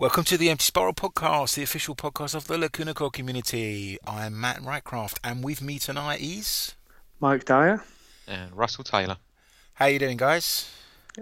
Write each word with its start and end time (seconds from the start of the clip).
Welcome 0.00 0.24
to 0.24 0.38
the 0.38 0.48
Empty 0.48 0.64
Spiral 0.64 0.94
podcast, 0.94 1.56
the 1.56 1.62
official 1.62 1.94
podcast 1.94 2.34
of 2.34 2.46
the 2.46 2.56
Lacuna 2.56 2.94
Coil 2.94 3.10
community. 3.10 3.98
I'm 4.06 4.40
Matt 4.40 4.60
Rycroft, 4.62 5.18
and 5.22 5.44
with 5.44 5.60
me 5.60 5.78
tonight 5.78 6.22
is 6.22 6.74
Mike 7.20 7.44
Dyer. 7.44 7.84
And 8.26 8.56
Russell 8.56 8.82
Taylor. 8.82 9.18
How 9.74 9.84
are 9.84 9.90
you 9.90 9.98
doing, 9.98 10.16
guys? 10.16 10.70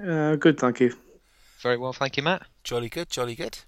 Uh, 0.01 0.37
good, 0.37 0.61
thank 0.61 0.79
you. 0.79 0.95
Very 1.59 1.77
well, 1.77 1.93
thank 1.93 2.17
you, 2.17 2.23
Matt. 2.23 2.47
Jolly 2.63 2.89
good, 2.89 3.11
jolly 3.11 3.35
good. 3.35 3.59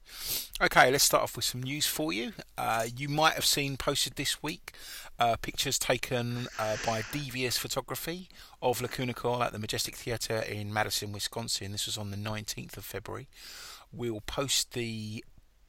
Okay, 0.62 0.92
let's 0.92 1.02
start 1.02 1.24
off 1.24 1.34
with 1.34 1.45
some 1.45 1.65
news 1.65 1.88
for 1.88 2.12
you. 2.12 2.32
Uh, 2.56 2.87
you 2.96 3.09
might 3.09 3.32
have 3.32 3.45
seen 3.45 3.77
posted 3.77 4.15
this 4.15 4.45
week 4.45 4.74
uh, 5.18 5.34
pictures 5.42 5.77
taken 5.77 6.46
uh, 6.56 6.77
by 6.87 7.02
Devious 7.10 7.59
Photography 7.59 8.29
of 8.62 8.80
Lacuna 8.80 9.15
Coil 9.15 9.42
at 9.42 9.51
the 9.51 9.59
Majestic 9.59 9.96
Theatre 9.96 10.38
in 10.38 10.73
Madison, 10.73 11.10
Wisconsin. 11.10 11.73
This 11.73 11.87
was 11.87 11.98
on 11.98 12.12
the 12.12 12.16
19th 12.16 12.77
of 12.77 12.84
February. 12.84 13.27
We'll 13.93 14.21
post 14.23 14.73
the 14.73 15.25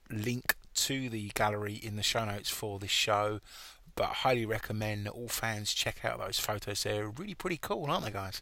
link 0.09 0.55
to 0.73 1.09
the 1.09 1.29
gallery 1.33 1.73
in 1.73 1.95
the 1.95 2.03
show 2.03 2.25
notes 2.25 2.49
for 2.49 2.79
this 2.79 2.91
show, 2.91 3.39
but 3.95 4.09
I 4.09 4.13
highly 4.13 4.45
recommend 4.45 5.05
that 5.05 5.11
all 5.11 5.27
fans 5.27 5.73
check 5.73 6.05
out 6.05 6.19
those 6.19 6.39
photos. 6.39 6.83
They're 6.83 7.09
really 7.09 7.35
pretty 7.35 7.57
cool, 7.57 7.89
aren't 7.89 8.05
they, 8.05 8.11
guys? 8.11 8.41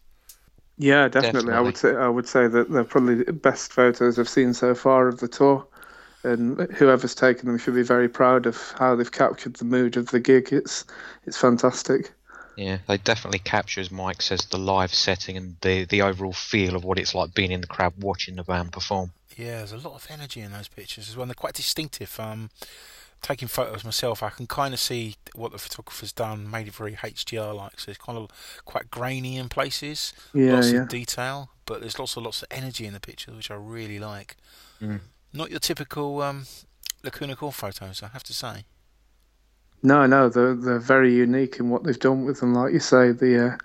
Yeah, 0.77 1.09
definitely. 1.09 1.53
I 1.53 1.59
would 1.59 1.77
say 1.77 1.95
I 1.95 2.07
would 2.07 2.27
say 2.27 2.47
that 2.47 2.71
they're 2.71 2.85
probably 2.85 3.15
the 3.15 3.33
best 3.33 3.73
photos 3.73 4.17
I've 4.17 4.29
seen 4.29 4.53
so 4.53 4.73
far 4.73 5.09
of 5.09 5.19
the 5.19 5.27
tour, 5.27 5.67
and 6.23 6.59
whoever's 6.71 7.15
taken 7.15 7.47
them 7.47 7.57
should 7.57 7.75
be 7.75 7.83
very 7.83 8.07
proud 8.07 8.45
of 8.45 8.73
how 8.77 8.95
they've 8.95 9.11
captured 9.11 9.55
the 9.55 9.65
mood 9.65 9.97
of 9.97 10.11
the 10.11 10.21
gig. 10.21 10.53
It's 10.53 10.85
it's 11.25 11.37
fantastic. 11.37 12.13
Yeah, 12.55 12.79
they 12.87 12.97
definitely 12.97 13.39
capture, 13.39 13.81
as 13.81 13.91
Mike 13.91 14.21
says, 14.21 14.45
the 14.45 14.57
live 14.57 14.93
setting 14.93 15.35
and 15.35 15.55
the 15.61 15.83
the 15.85 16.01
overall 16.01 16.33
feel 16.33 16.75
of 16.75 16.85
what 16.85 16.97
it's 16.97 17.13
like 17.13 17.33
being 17.33 17.51
in 17.51 17.61
the 17.61 17.67
crowd 17.67 17.93
watching 17.99 18.37
the 18.37 18.43
band 18.43 18.71
perform. 18.71 19.11
Yeah, 19.37 19.57
there's 19.57 19.71
a 19.73 19.77
lot 19.77 19.95
of 19.95 20.07
energy 20.09 20.41
in 20.41 20.51
those 20.51 20.67
pictures 20.67 21.09
as 21.09 21.15
well. 21.15 21.23
And 21.23 21.29
they're 21.29 21.35
quite 21.35 21.53
distinctive. 21.53 22.19
Um, 22.19 22.49
taking 23.21 23.47
photos 23.47 23.83
myself, 23.83 24.23
I 24.23 24.29
can 24.29 24.47
kind 24.47 24.73
of 24.73 24.79
see 24.79 25.15
what 25.35 25.51
the 25.51 25.57
photographer's 25.57 26.11
done, 26.11 26.49
made 26.49 26.67
it 26.67 26.73
very 26.73 26.93
HDR-like. 26.93 27.79
So 27.79 27.91
it's 27.91 27.99
kind 27.99 28.17
of 28.17 28.29
quite 28.65 28.89
grainy 28.91 29.37
in 29.37 29.49
places, 29.49 30.13
Yeah, 30.33 30.53
lots 30.55 30.71
yeah. 30.71 30.81
of 30.83 30.89
detail, 30.89 31.49
but 31.65 31.81
there's 31.81 31.99
lots 31.99 32.15
of 32.17 32.23
lots 32.23 32.41
of 32.41 32.47
energy 32.51 32.85
in 32.85 32.93
the 32.93 32.99
pictures, 32.99 33.35
which 33.35 33.51
I 33.51 33.55
really 33.55 33.99
like. 33.99 34.35
Mm. 34.81 35.01
Not 35.33 35.51
your 35.51 35.59
typical 35.59 36.21
um, 36.21 36.45
Lacuna 37.03 37.35
Coil 37.35 37.51
photos, 37.51 38.01
I 38.01 38.07
have 38.07 38.23
to 38.23 38.33
say. 38.33 38.63
No, 39.81 40.05
no, 40.05 40.27
they're 40.27 40.55
they're 40.55 40.79
very 40.79 41.13
unique 41.13 41.57
in 41.59 41.69
what 41.69 41.83
they've 41.83 41.99
done 41.99 42.25
with 42.25 42.41
them. 42.41 42.53
Like 42.53 42.73
you 42.73 42.79
say, 42.79 43.11
the 43.11 43.53
uh, 43.53 43.57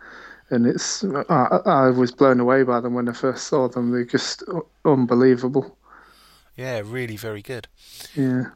and 0.50 0.66
it's 0.66 1.04
I, 1.04 1.60
I 1.66 1.90
was 1.90 2.12
blown 2.12 2.40
away 2.40 2.62
by 2.62 2.80
them 2.80 2.94
when 2.94 3.08
I 3.08 3.12
first 3.12 3.46
saw 3.46 3.68
them. 3.68 3.90
They're 3.90 4.04
just 4.04 4.42
unbelievable. 4.84 5.76
Yeah, 6.56 6.82
really 6.84 7.16
very 7.16 7.42
good. 7.42 7.68
Yeah. 8.14 8.46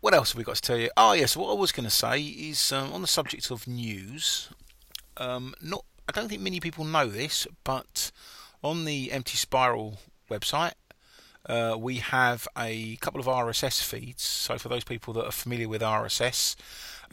What 0.00 0.14
else 0.14 0.32
have 0.32 0.38
we 0.38 0.44
got 0.44 0.56
to 0.56 0.62
tell 0.62 0.78
you? 0.78 0.90
Oh, 0.96 1.12
yes. 1.12 1.36
what 1.36 1.50
I 1.50 1.54
was 1.54 1.72
going 1.72 1.84
to 1.84 1.90
say 1.90 2.22
is 2.22 2.72
um, 2.72 2.92
on 2.92 3.02
the 3.02 3.08
subject 3.08 3.50
of 3.50 3.66
news. 3.66 4.48
Um, 5.16 5.54
not, 5.60 5.84
I 6.08 6.12
don't 6.12 6.28
think 6.28 6.40
many 6.40 6.60
people 6.60 6.84
know 6.84 7.08
this, 7.08 7.46
but 7.64 8.12
on 8.62 8.84
the 8.84 9.10
Empty 9.10 9.36
Spiral 9.36 9.98
website, 10.30 10.74
uh, 11.46 11.76
we 11.78 11.96
have 11.96 12.46
a 12.56 12.96
couple 12.96 13.20
of 13.20 13.26
RSS 13.26 13.82
feeds. 13.82 14.22
So 14.22 14.56
for 14.56 14.68
those 14.68 14.84
people 14.84 15.12
that 15.14 15.24
are 15.24 15.32
familiar 15.32 15.68
with 15.68 15.82
RSS, 15.82 16.54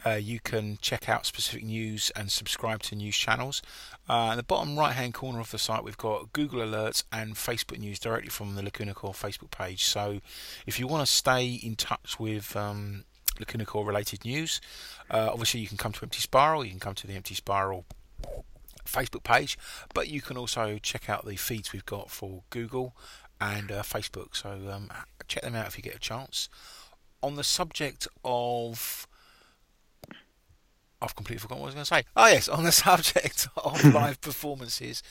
uh, 0.04 0.10
you 0.10 0.40
can 0.40 0.78
check 0.80 1.08
out 1.08 1.26
specific 1.26 1.64
news 1.64 2.10
and 2.14 2.30
subscribe 2.30 2.82
to 2.82 2.96
news 2.96 3.16
channels. 3.16 3.62
Uh, 4.08 4.28
in 4.32 4.36
the 4.36 4.42
bottom 4.42 4.78
right 4.78 4.92
hand 4.92 5.14
corner 5.14 5.40
of 5.40 5.50
the 5.50 5.58
site, 5.58 5.84
we've 5.84 5.96
got 5.96 6.32
Google 6.32 6.60
Alerts 6.60 7.04
and 7.10 7.34
Facebook 7.34 7.78
news 7.78 7.98
directly 7.98 8.28
from 8.28 8.54
the 8.54 8.62
Lacuna 8.62 8.94
Coil 8.94 9.12
Facebook 9.12 9.50
page. 9.50 9.84
So 9.84 10.20
if 10.66 10.78
you 10.78 10.86
want 10.86 11.06
to 11.06 11.12
stay 11.12 11.46
in 11.46 11.76
touch 11.76 12.20
with 12.20 12.54
um, 12.56 13.04
Lacuna 13.38 13.64
Coil 13.64 13.84
related 13.84 14.24
news, 14.24 14.60
uh, 15.10 15.30
obviously 15.32 15.60
you 15.60 15.68
can 15.68 15.76
come 15.76 15.92
to 15.92 16.02
Empty 16.02 16.20
Spiral, 16.20 16.64
you 16.64 16.70
can 16.70 16.80
come 16.80 16.94
to 16.94 17.06
the 17.06 17.14
Empty 17.14 17.34
Spiral 17.34 17.84
Facebook 18.84 19.24
page, 19.24 19.58
but 19.94 20.08
you 20.08 20.20
can 20.20 20.36
also 20.36 20.78
check 20.78 21.10
out 21.10 21.26
the 21.26 21.36
feeds 21.36 21.72
we've 21.72 21.86
got 21.86 22.10
for 22.10 22.42
Google 22.50 22.94
and 23.40 23.70
uh, 23.70 23.82
Facebook. 23.82 24.36
So 24.36 24.50
um, 24.70 24.90
check 25.28 25.42
them 25.42 25.54
out 25.54 25.66
if 25.66 25.76
you 25.76 25.82
get 25.82 25.96
a 25.96 26.00
chance. 26.00 26.48
On 27.22 27.34
the 27.34 27.44
subject 27.44 28.06
of 28.24 29.08
I've 31.00 31.14
completely 31.14 31.40
forgotten 31.40 31.62
what 31.62 31.66
I 31.66 31.68
was 31.68 31.74
going 31.74 31.84
to 31.84 31.94
say. 31.94 32.04
Oh 32.16 32.26
yes, 32.26 32.48
on 32.48 32.64
the 32.64 32.72
subject 32.86 33.48
of 33.56 33.84
live 33.94 34.20
performances, 34.20 35.02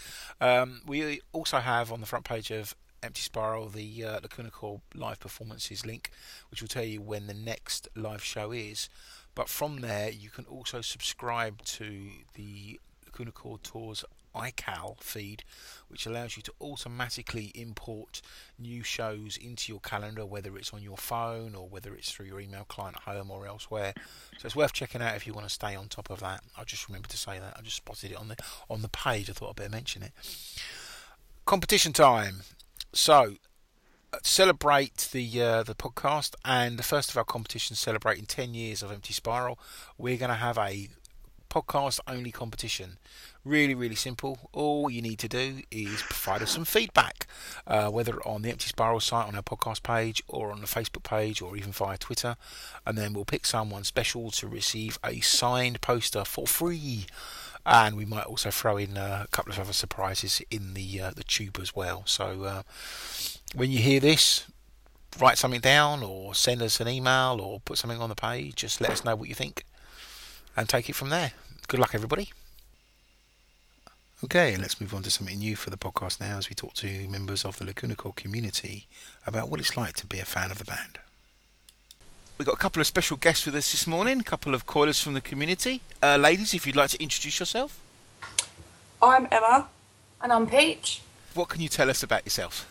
um, 0.42 0.82
we 0.86 1.22
also 1.32 1.60
have 1.60 1.92
on 1.92 2.00
the 2.00 2.08
front 2.08 2.26
page 2.26 2.52
of 2.52 2.76
Empty 3.04 3.22
Spiral 3.22 3.70
the 3.70 4.04
uh, 4.04 4.20
Lacuna 4.22 4.50
Coil 4.50 4.82
live 4.96 5.20
performances 5.20 5.86
link, 5.86 6.10
which 6.50 6.62
will 6.62 6.68
tell 6.68 6.84
you 6.84 7.02
when 7.02 7.28
the 7.28 7.36
next 7.36 7.88
live 7.96 8.24
show 8.24 8.52
is. 8.52 8.90
But 9.36 9.50
from 9.50 9.82
there, 9.82 10.10
you 10.10 10.30
can 10.30 10.46
also 10.46 10.82
subscribe 10.82 11.62
to 11.64 12.08
the 12.34 12.80
Lacuna 13.06 13.32
Coil 13.32 13.60
Tours 13.62 14.04
iCal 14.36 15.02
feed, 15.02 15.44
which 15.88 16.06
allows 16.06 16.38
you 16.38 16.44
to 16.44 16.54
automatically 16.62 17.52
import 17.56 18.22
new 18.60 18.84
shows 18.84 19.38
into 19.38 19.72
your 19.72 19.80
calendar, 19.80 20.26
whether 20.26 20.58
it's 20.58 20.74
on 20.74 20.82
your 20.82 20.98
phone 20.98 21.56
or 21.56 21.68
whether 21.68 21.94
it's 21.96 22.12
through 22.12 22.26
your 22.28 22.40
email 22.40 22.66
client 22.66 22.98
at 22.98 23.14
home 23.14 23.32
or 23.32 23.48
elsewhere. 23.48 23.94
So 24.38 24.46
it's 24.46 24.56
worth 24.56 24.74
checking 24.74 25.02
out 25.02 25.16
if 25.16 25.26
you 25.26 25.34
want 25.34 25.48
to 25.48 25.54
stay 25.54 25.76
on 25.76 25.88
top 25.88 26.10
of 26.10 26.20
that. 26.20 26.42
I 26.58 26.64
just 26.64 26.88
remembered 26.88 27.12
to 27.12 27.18
say 27.18 27.40
that. 27.40 27.56
I 27.58 27.62
just 27.62 27.78
spotted 27.78 28.12
it 28.12 28.18
on 28.18 28.28
the 28.28 28.38
on 28.70 28.82
the 28.82 28.90
page. 28.90 29.30
I 29.30 29.34
thought 29.34 29.50
I'd 29.50 29.56
better 29.56 29.70
mention 29.70 30.04
it. 30.04 30.12
Competition 31.46 31.94
time. 31.94 32.42
So 32.94 33.36
uh, 34.14 34.18
celebrate 34.24 35.10
the 35.12 35.42
uh, 35.42 35.64
the 35.64 35.76
podcast 35.76 36.36
and 36.46 36.80
the 36.80 36.84
first 36.84 37.10
of 37.10 37.18
our 37.18 37.24
competitions 37.24 37.80
celebrating 37.80 38.26
10 38.26 38.54
years 38.54 38.82
of 38.82 38.92
Empty 38.92 39.14
Spiral. 39.14 39.60
We're 39.98 40.18
going 40.18 40.30
to 40.30 40.36
have 40.36 40.58
a 40.58 40.90
podcast 41.50 42.00
only 42.08 42.32
competition. 42.32 42.98
Really, 43.46 43.76
really 43.76 43.96
simple. 43.96 44.50
All 44.54 44.90
you 44.90 45.04
need 45.04 45.20
to 45.20 45.28
do 45.28 45.62
is 45.70 46.02
provide 46.02 46.42
us 46.42 46.50
some 46.50 46.66
feedback, 46.66 47.28
uh, 47.68 47.90
whether 47.92 48.20
on 48.28 48.42
the 48.42 48.50
Empty 48.50 48.68
Spiral 48.70 49.00
site, 49.00 49.28
on 49.28 49.36
our 49.36 49.44
podcast 49.44 49.84
page, 49.84 50.24
or 50.28 50.52
on 50.52 50.62
the 50.62 50.68
Facebook 50.68 51.04
page, 51.04 51.44
or 51.44 51.56
even 51.56 51.72
via 51.72 51.96
Twitter. 52.00 52.38
And 52.88 52.98
then 52.98 53.14
we'll 53.14 53.24
pick 53.24 53.46
someone 53.46 53.84
special 53.84 54.32
to 54.32 54.48
receive 54.48 54.98
a 55.04 55.20
signed 55.20 55.80
poster 55.82 56.26
for 56.26 56.48
free. 56.48 57.06
And 57.68 57.96
we 57.96 58.06
might 58.06 58.26
also 58.26 58.50
throw 58.50 58.78
in 58.78 58.98
uh, 58.98 59.26
a 59.26 59.28
couple 59.28 59.54
of 59.54 59.60
other 59.60 59.74
surprises 59.74 60.42
in 60.50 60.74
the 60.74 61.02
uh, 61.02 61.12
the 61.12 61.24
tube 61.24 61.60
as 61.62 61.76
well. 61.76 62.02
So 62.08 62.44
uh, 62.46 62.64
when 63.54 63.70
you 63.70 63.78
hear 63.78 64.00
this, 64.00 64.48
write 65.20 65.38
something 65.38 65.62
down, 65.62 66.02
or 66.02 66.34
send 66.34 66.64
us 66.64 66.80
an 66.80 66.88
email, 66.88 67.40
or 67.40 67.60
put 67.60 67.78
something 67.78 68.02
on 68.02 68.10
the 68.10 68.16
page. 68.16 68.56
Just 68.56 68.82
let 68.82 68.90
us 68.90 69.06
know 69.06 69.16
what 69.16 69.30
you 69.30 69.36
think, 69.36 69.66
and 70.58 70.68
take 70.68 70.90
it 70.90 70.96
from 70.96 71.10
there. 71.10 71.34
Good 71.68 71.80
luck, 71.80 71.94
everybody. 71.94 72.32
Okay, 74.24 74.56
let's 74.56 74.80
move 74.80 74.94
on 74.94 75.04
to 75.04 75.12
something 75.12 75.38
new 75.38 75.56
for 75.56 75.70
the 75.70 75.78
podcast 75.78 76.22
now 76.22 76.38
as 76.38 76.50
we 76.50 76.56
talk 76.56 76.74
to 76.76 77.08
members 77.10 77.44
of 77.44 77.58
the 77.60 77.66
Lacuna 77.66 77.96
Coil 77.96 78.14
community 78.16 78.88
about 79.28 79.50
what 79.50 79.60
it's 79.60 79.76
like 79.76 79.94
to 79.96 80.06
be 80.08 80.20
a 80.20 80.26
fan 80.26 80.52
of 80.52 80.58
the 80.58 80.66
band. 80.66 81.00
We've 82.38 82.46
got 82.46 82.56
a 82.56 82.60
couple 82.60 82.80
of 82.80 82.88
special 82.88 83.18
guests 83.18 83.46
with 83.46 83.56
us 83.56 83.72
this 83.72 83.86
morning, 83.86 84.20
a 84.22 84.24
couple 84.24 84.54
of 84.54 84.66
coilers 84.66 85.02
from 85.02 85.14
the 85.14 85.22
community. 85.22 85.82
Uh, 86.02 86.18
ladies, 86.18 86.54
if 86.54 86.66
you'd 86.66 86.76
like 86.76 86.90
to 86.92 87.02
introduce 87.02 87.40
yourself, 87.40 87.80
I'm 89.02 89.28
Emma. 89.32 89.68
And 90.22 90.32
I'm 90.32 90.48
Peach. 90.48 91.02
what 91.34 91.50
can 91.50 91.62
you 91.62 91.68
tell 91.70 91.90
us 91.90 92.02
about 92.02 92.26
yourself? 92.26 92.68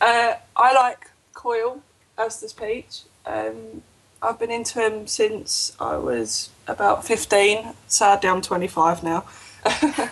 Uh, 0.00 0.34
I 0.54 0.74
like 0.74 1.10
Coil, 1.32 1.82
as 2.18 2.40
does 2.40 2.52
Peach. 2.52 3.02
Um, 3.26 3.82
I've 4.20 4.38
been 4.38 4.50
into 4.50 4.80
him 4.80 5.06
since 5.06 5.74
I 5.80 5.96
was 5.96 6.50
about 6.68 7.04
15. 7.06 7.72
Sadly, 7.88 8.28
I'm 8.28 8.42
25 8.42 9.02
now. 9.02 9.24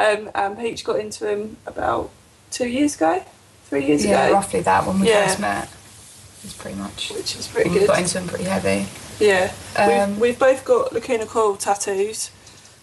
um, 0.00 0.30
and 0.34 0.58
Peach 0.58 0.84
got 0.84 0.98
into 0.98 1.28
him 1.30 1.56
about 1.66 2.10
two 2.50 2.68
years 2.68 2.96
ago, 2.96 3.22
three 3.66 3.84
years 3.86 4.04
Yeah, 4.04 4.24
ago, 4.26 4.34
roughly 4.34 4.60
that 4.60 4.86
when 4.86 4.98
we 5.00 5.08
Yeah. 5.08 5.26
first 5.26 5.40
met. 5.40 5.68
It's 6.42 6.54
pretty 6.54 6.78
much. 6.78 7.10
which 7.14 7.36
is 7.36 7.46
pretty 7.48 7.68
good. 7.70 7.82
we 7.82 7.86
got 7.86 7.98
into 7.98 8.18
him 8.18 8.26
pretty 8.28 8.44
heavy. 8.44 8.86
Yeah, 9.18 9.52
Um, 9.76 10.12
we've, 10.12 10.20
we've 10.20 10.38
both 10.38 10.64
got 10.64 10.92
Lacuna 10.94 11.26
Coil 11.26 11.56
tattoos, 11.56 12.30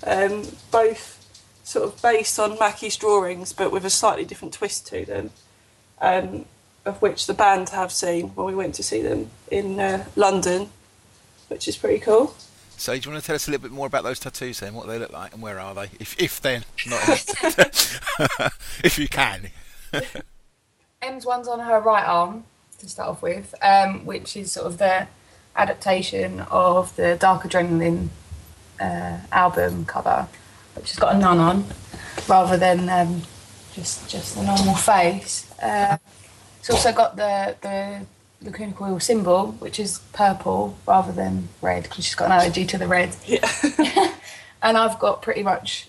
um, 0.05 0.43
both 0.69 1.15
sort 1.63 1.85
of 1.85 1.99
based 2.01 2.37
on 2.39 2.57
Maki's 2.59 2.95
drawings, 2.95 3.51
but 3.53 3.71
with 3.71 3.83
a 3.83 3.89
slightly 3.89 4.23
different 4.23 4.53
twist 4.53 4.85
to 4.87 5.03
them, 5.05 5.31
um, 5.99 6.45
of 6.85 7.01
which 7.01 7.25
the 7.25 7.33
band 7.33 7.69
have 7.69 7.91
seen 7.91 8.27
when 8.35 8.45
we 8.45 8.53
went 8.55 8.75
to 8.75 8.83
see 8.83 9.01
them 9.01 9.31
in 9.49 9.79
uh, 9.79 10.05
London, 10.15 10.69
which 11.47 11.67
is 11.67 11.75
pretty 11.75 11.99
cool. 11.99 12.35
So, 12.79 12.93
do 12.93 12.99
you 12.99 13.11
want 13.11 13.23
to 13.23 13.27
tell 13.27 13.35
us 13.35 13.47
a 13.47 13.51
little 13.51 13.63
bit 13.63 13.71
more 13.71 13.87
about 13.87 14.03
those 14.03 14.19
tattoos 14.19 14.59
then? 14.59 14.75
What 14.75 14.87
they 14.87 14.99
look 14.99 15.11
like 15.11 15.33
and 15.33 15.41
where 15.41 15.59
are 15.59 15.73
they? 15.73 15.89
If, 15.99 16.15
if 16.19 16.39
they're 16.39 16.61
not, 16.85 17.09
if 18.83 18.99
you 18.99 19.07
can. 19.07 19.49
Em's 21.01 21.25
one's 21.25 21.47
on 21.47 21.59
her 21.61 21.79
right 21.79 22.05
arm 22.07 22.43
to 22.77 22.87
start 22.87 23.09
off 23.09 23.21
with, 23.23 23.55
um, 23.63 24.05
which 24.05 24.37
is 24.37 24.51
sort 24.51 24.67
of 24.67 24.77
the 24.77 25.07
adaptation 25.55 26.41
of 26.51 26.95
the 26.95 27.17
Dark 27.19 27.43
Adrenaline 27.43 28.09
uh, 28.79 29.17
album 29.31 29.85
cover, 29.85 30.27
which 30.75 30.91
has 30.91 30.99
got 30.99 31.15
a 31.15 31.17
nun 31.17 31.39
on 31.39 31.65
rather 32.29 32.57
than 32.57 32.89
um, 32.89 33.23
just 33.73 34.07
just 34.07 34.35
the 34.35 34.43
normal 34.43 34.75
face. 34.75 35.51
Uh, 35.61 35.97
it's 36.59 36.69
also 36.69 36.91
got 36.91 37.15
the 37.15 37.55
the 37.61 38.05
Lacuna 38.47 38.71
Coil 38.71 38.99
symbol, 38.99 39.51
which 39.59 39.77
is 39.77 39.99
purple 40.13 40.77
rather 40.87 41.11
than 41.11 41.49
red 41.61 41.83
because 41.83 42.05
she's 42.05 42.15
got 42.15 42.25
an 42.25 42.31
allergy 42.31 42.65
to 42.65 42.77
the 42.77 42.87
red. 42.87 43.13
Yeah. 43.25 43.45
and 44.63 44.77
I've 44.77 44.97
got 44.99 45.21
pretty 45.21 45.43
much 45.43 45.87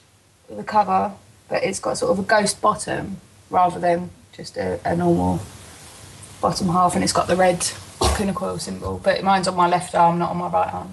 the 0.51 0.65
cover, 0.65 1.13
but 1.49 1.63
it's 1.63 1.79
got 1.79 1.99
sort 1.99 2.11
of 2.11 2.19
a 2.19 2.27
ghost 2.27 2.61
bottom 2.61 3.19
rather 3.49 3.79
than 3.79 4.11
just 4.33 4.57
a, 4.57 4.81
a 4.85 4.97
normal 4.97 5.41
bottom 6.41 6.69
half, 6.69 6.95
and 6.97 7.05
it's 7.05 7.13
got 7.13 7.29
the 7.29 7.37
red 7.37 7.65
Lacuna 8.01 8.35
Coil 8.35 8.59
symbol. 8.59 9.01
But 9.03 9.23
mine's 9.23 9.47
on 9.47 9.57
my 9.57 9.69
left 9.69 9.95
arm, 9.95 10.19
not 10.19 10.31
on 10.31 10.39
my 10.39 10.49
right 10.49 10.75
arm. 10.75 10.93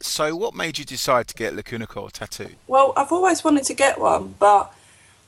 So, 0.00 0.34
what 0.34 0.54
made 0.54 0.78
you 0.78 0.84
decide 0.84 1.28
to 1.28 1.34
get 1.34 1.52
a 1.52 1.56
Lacuna 1.56 1.86
Coil 1.86 2.10
tattooed? 2.10 2.56
Well, 2.66 2.92
I've 2.96 3.12
always 3.12 3.44
wanted 3.44 3.64
to 3.64 3.74
get 3.74 4.00
one, 4.00 4.34
but 4.40 4.73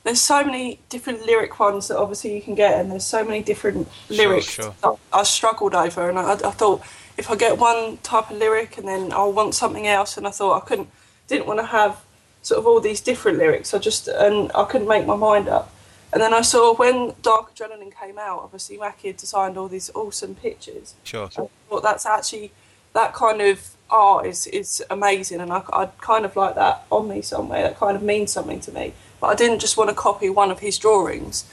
there's 0.07 0.21
so 0.21 0.43
many 0.43 0.79
different 0.87 1.25
lyric 1.25 1.59
ones 1.59 1.89
that 1.89 1.97
obviously 1.97 2.33
you 2.33 2.41
can 2.41 2.55
get, 2.55 2.79
and 2.79 2.89
there's 2.89 3.03
so 3.03 3.23
many 3.25 3.43
different 3.43 3.89
lyrics 4.09 4.45
sure. 4.45 4.73
that 4.81 4.95
I 5.11 5.23
struggled 5.23 5.75
over, 5.75 6.09
and 6.09 6.17
I, 6.17 6.31
I 6.31 6.51
thought 6.51 6.81
if 7.17 7.29
I 7.29 7.35
get 7.35 7.57
one 7.57 7.97
type 7.97 8.31
of 8.31 8.37
lyric 8.37 8.77
and 8.77 8.87
then 8.87 9.11
I'll 9.11 9.33
want 9.33 9.53
something 9.53 9.85
else, 9.85 10.15
and 10.15 10.25
I 10.25 10.31
thought 10.31 10.63
I 10.63 10.65
couldn't, 10.65 10.89
didn't 11.27 11.45
want 11.45 11.59
to 11.59 11.65
have 11.65 12.01
sort 12.41 12.59
of 12.59 12.65
all 12.65 12.79
these 12.79 13.01
different 13.01 13.37
lyrics. 13.37 13.73
I 13.73 13.79
just 13.79 14.07
and 14.07 14.49
I 14.55 14.63
couldn't 14.63 14.87
make 14.87 15.05
my 15.05 15.17
mind 15.17 15.49
up. 15.49 15.73
And 16.13 16.21
then 16.21 16.33
I 16.33 16.39
saw 16.39 16.73
when 16.73 17.13
Dark 17.21 17.53
Adrenaline 17.53 17.93
came 17.93 18.17
out, 18.17 18.39
obviously 18.39 18.77
Maki 18.77 19.07
had 19.07 19.17
designed 19.17 19.57
all 19.57 19.67
these 19.67 19.91
awesome 19.93 20.35
pictures. 20.35 20.95
Sure. 21.03 21.25
I 21.25 21.47
thought 21.69 21.83
that's 21.83 22.05
actually 22.05 22.53
that 22.93 23.13
kind 23.13 23.41
of 23.41 23.75
art 23.89 24.25
is 24.25 24.47
is 24.47 24.83
amazing, 24.89 25.41
and 25.41 25.51
I, 25.51 25.63
I'd 25.73 25.97
kind 25.97 26.23
of 26.23 26.35
like 26.37 26.55
that 26.55 26.85
on 26.89 27.09
me 27.09 27.21
somewhere. 27.21 27.61
That 27.63 27.77
kind 27.77 27.97
of 27.97 28.03
means 28.03 28.31
something 28.31 28.61
to 28.61 28.71
me. 28.71 28.93
But 29.19 29.27
I 29.27 29.35
didn't 29.35 29.59
just 29.59 29.77
want 29.77 29.89
to 29.89 29.95
copy 29.95 30.29
one 30.29 30.51
of 30.51 30.59
his 30.59 30.77
drawings, 30.77 31.45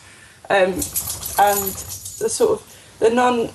um, 0.51 0.75
and 1.39 1.65
the 2.21 2.29
sort 2.29 2.61
of 2.61 2.77
the 2.99 3.11
nun 3.11 3.51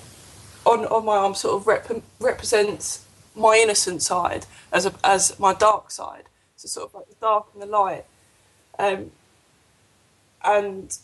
on 0.66 0.86
on 0.86 1.04
my 1.04 1.16
arm 1.16 1.34
sort 1.34 1.60
of 1.60 1.66
rep- 1.66 2.02
represents 2.18 3.04
my 3.34 3.60
innocent 3.62 4.02
side 4.02 4.46
as 4.72 4.86
a, 4.86 4.92
as 5.04 5.38
my 5.38 5.54
dark 5.54 5.90
side. 5.90 6.24
So 6.56 6.68
sort 6.68 6.88
of 6.88 6.94
like 6.94 7.08
the 7.08 7.16
dark 7.20 7.46
and 7.54 7.62
the 7.62 7.66
light, 7.66 8.04
um, 8.78 9.12
and 10.44 10.98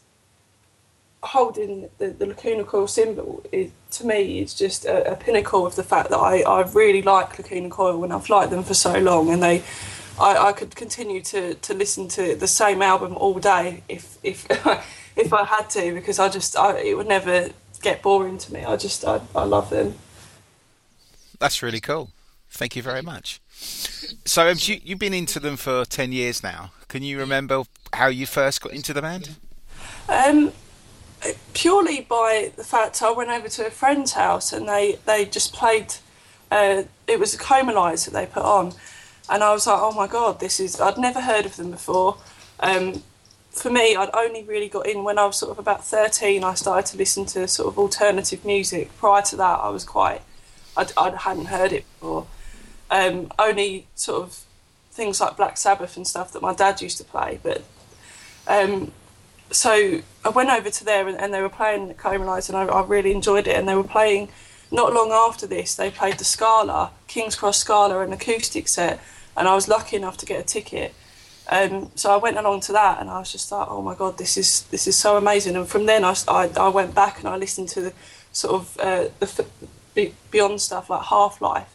holding 1.22 1.88
the, 1.98 2.08
the 2.08 2.26
Lacuna 2.26 2.64
Coil 2.64 2.86
symbol 2.86 3.42
is, 3.52 3.70
to 3.92 4.06
me 4.06 4.40
is 4.40 4.54
just 4.54 4.84
a, 4.84 5.12
a, 5.12 5.16
pinnacle 5.16 5.66
of 5.66 5.74
the 5.74 5.82
fact 5.82 6.10
that 6.10 6.18
I, 6.18 6.40
I 6.42 6.62
really 6.62 7.02
like 7.02 7.36
Lacuna 7.38 7.68
Coil 7.68 8.04
and 8.04 8.12
I've 8.12 8.28
liked 8.30 8.50
them 8.50 8.62
for 8.62 8.74
so 8.74 8.98
long 8.98 9.30
and 9.30 9.42
they 9.42 9.62
I, 10.18 10.48
I 10.48 10.52
could 10.52 10.74
continue 10.74 11.20
to, 11.22 11.54
to 11.54 11.74
listen 11.74 12.08
to 12.08 12.34
the 12.34 12.46
same 12.46 12.82
album 12.82 13.16
all 13.16 13.38
day 13.38 13.82
if 13.88 14.18
if 14.22 14.46
if 15.16 15.32
I 15.32 15.44
had 15.44 15.68
to 15.70 15.92
because 15.94 16.18
I 16.18 16.28
just 16.28 16.56
I, 16.56 16.78
it 16.78 16.96
would 16.96 17.08
never 17.08 17.50
get 17.82 18.02
boring 18.02 18.38
to 18.38 18.52
me. 18.52 18.64
I 18.64 18.76
just 18.76 19.04
I, 19.04 19.20
I 19.34 19.44
love 19.44 19.70
them. 19.70 19.94
That's 21.38 21.62
really 21.62 21.80
cool. 21.80 22.10
Thank 22.48 22.76
you 22.76 22.82
very 22.82 23.02
much. 23.02 23.40
So 24.24 24.48
um, 24.48 24.56
you, 24.60 24.80
you've 24.82 24.98
been 24.98 25.12
into 25.12 25.38
them 25.40 25.56
for 25.56 25.84
10 25.84 26.12
years 26.12 26.42
now. 26.42 26.72
Can 26.88 27.02
you 27.02 27.18
remember 27.18 27.64
how 27.92 28.06
you 28.06 28.24
first 28.26 28.62
got 28.62 28.72
into 28.72 28.92
the 28.94 29.02
band? 29.02 29.36
Um 30.08 30.52
purely 31.54 32.02
by 32.02 32.52
the 32.56 32.64
fact 32.64 33.02
I 33.02 33.10
went 33.10 33.30
over 33.30 33.48
to 33.48 33.66
a 33.66 33.70
friend's 33.70 34.12
house 34.12 34.52
and 34.52 34.68
they, 34.68 34.98
they 35.06 35.24
just 35.24 35.52
played, 35.52 35.94
uh, 36.50 36.82
it 37.06 37.18
was 37.18 37.34
a 37.34 37.38
Comalies 37.38 38.04
that 38.04 38.12
they 38.12 38.26
put 38.26 38.44
on. 38.44 38.72
And 39.28 39.42
I 39.42 39.52
was 39.52 39.66
like, 39.66 39.78
oh 39.80 39.92
my 39.92 40.06
God, 40.06 40.40
this 40.40 40.60
is, 40.60 40.80
I'd 40.80 40.98
never 40.98 41.20
heard 41.20 41.46
of 41.46 41.56
them 41.56 41.70
before. 41.70 42.18
Um, 42.60 43.02
for 43.50 43.70
me, 43.70 43.96
I'd 43.96 44.10
only 44.14 44.42
really 44.44 44.68
got 44.68 44.86
in 44.86 45.02
when 45.02 45.18
I 45.18 45.26
was 45.26 45.36
sort 45.36 45.50
of 45.50 45.58
about 45.58 45.84
13. 45.84 46.44
I 46.44 46.54
started 46.54 46.86
to 46.90 46.96
listen 46.96 47.24
to 47.26 47.48
sort 47.48 47.68
of 47.68 47.78
alternative 47.78 48.44
music. 48.44 48.96
Prior 48.98 49.22
to 49.22 49.36
that, 49.36 49.60
I 49.60 49.70
was 49.70 49.84
quite, 49.84 50.20
I'd, 50.76 50.92
I 50.96 51.10
hadn't 51.16 51.46
heard 51.46 51.72
it 51.72 51.84
before. 51.94 52.26
Um, 52.90 53.32
only 53.38 53.86
sort 53.94 54.22
of 54.22 54.44
things 54.90 55.20
like 55.20 55.36
Black 55.36 55.56
Sabbath 55.56 55.96
and 55.96 56.06
stuff 56.06 56.32
that 56.32 56.42
my 56.42 56.54
dad 56.54 56.80
used 56.80 56.98
to 56.98 57.04
play. 57.04 57.40
But 57.42 57.64
um, 58.46 58.92
so 59.50 60.00
I 60.24 60.28
went 60.28 60.50
over 60.50 60.70
to 60.70 60.84
there 60.84 61.08
and, 61.08 61.18
and 61.18 61.32
they 61.32 61.40
were 61.40 61.48
playing 61.48 61.94
Comalies 61.94 62.48
and 62.48 62.58
I, 62.58 62.64
I, 62.64 62.84
really 62.84 63.12
enjoyed 63.12 63.46
it. 63.46 63.56
And 63.56 63.68
they 63.68 63.74
were 63.74 63.84
playing, 63.84 64.28
not 64.70 64.92
long 64.92 65.12
after 65.12 65.46
this, 65.46 65.74
they 65.74 65.90
played 65.90 66.18
the 66.18 66.24
Scala, 66.24 66.90
King's 67.06 67.36
Cross 67.36 67.58
Scala, 67.58 68.00
an 68.00 68.12
acoustic 68.12 68.68
set. 68.68 69.00
And 69.36 69.46
I 69.48 69.54
was 69.54 69.68
lucky 69.68 69.96
enough 69.96 70.16
to 70.18 70.26
get 70.26 70.40
a 70.40 70.42
ticket. 70.42 70.94
Um, 71.48 71.90
so 71.94 72.12
I 72.12 72.16
went 72.16 72.36
along 72.36 72.60
to 72.62 72.72
that 72.72 73.00
and 73.00 73.08
I 73.08 73.18
was 73.20 73.30
just 73.30 73.52
like, 73.52 73.68
oh 73.70 73.80
my 73.80 73.94
God, 73.94 74.18
this 74.18 74.36
is 74.36 74.62
this 74.64 74.86
is 74.86 74.96
so 74.96 75.16
amazing. 75.16 75.54
And 75.56 75.68
from 75.68 75.86
then 75.86 76.04
I, 76.04 76.14
I, 76.26 76.50
I 76.56 76.68
went 76.68 76.94
back 76.94 77.20
and 77.20 77.28
I 77.28 77.36
listened 77.36 77.68
to 77.70 77.82
the 77.82 77.92
sort 78.32 78.54
of 78.54 78.78
uh, 78.80 79.08
the 79.20 79.46
beyond 80.30 80.60
stuff 80.60 80.90
like 80.90 81.02
Halflife. 81.02 81.68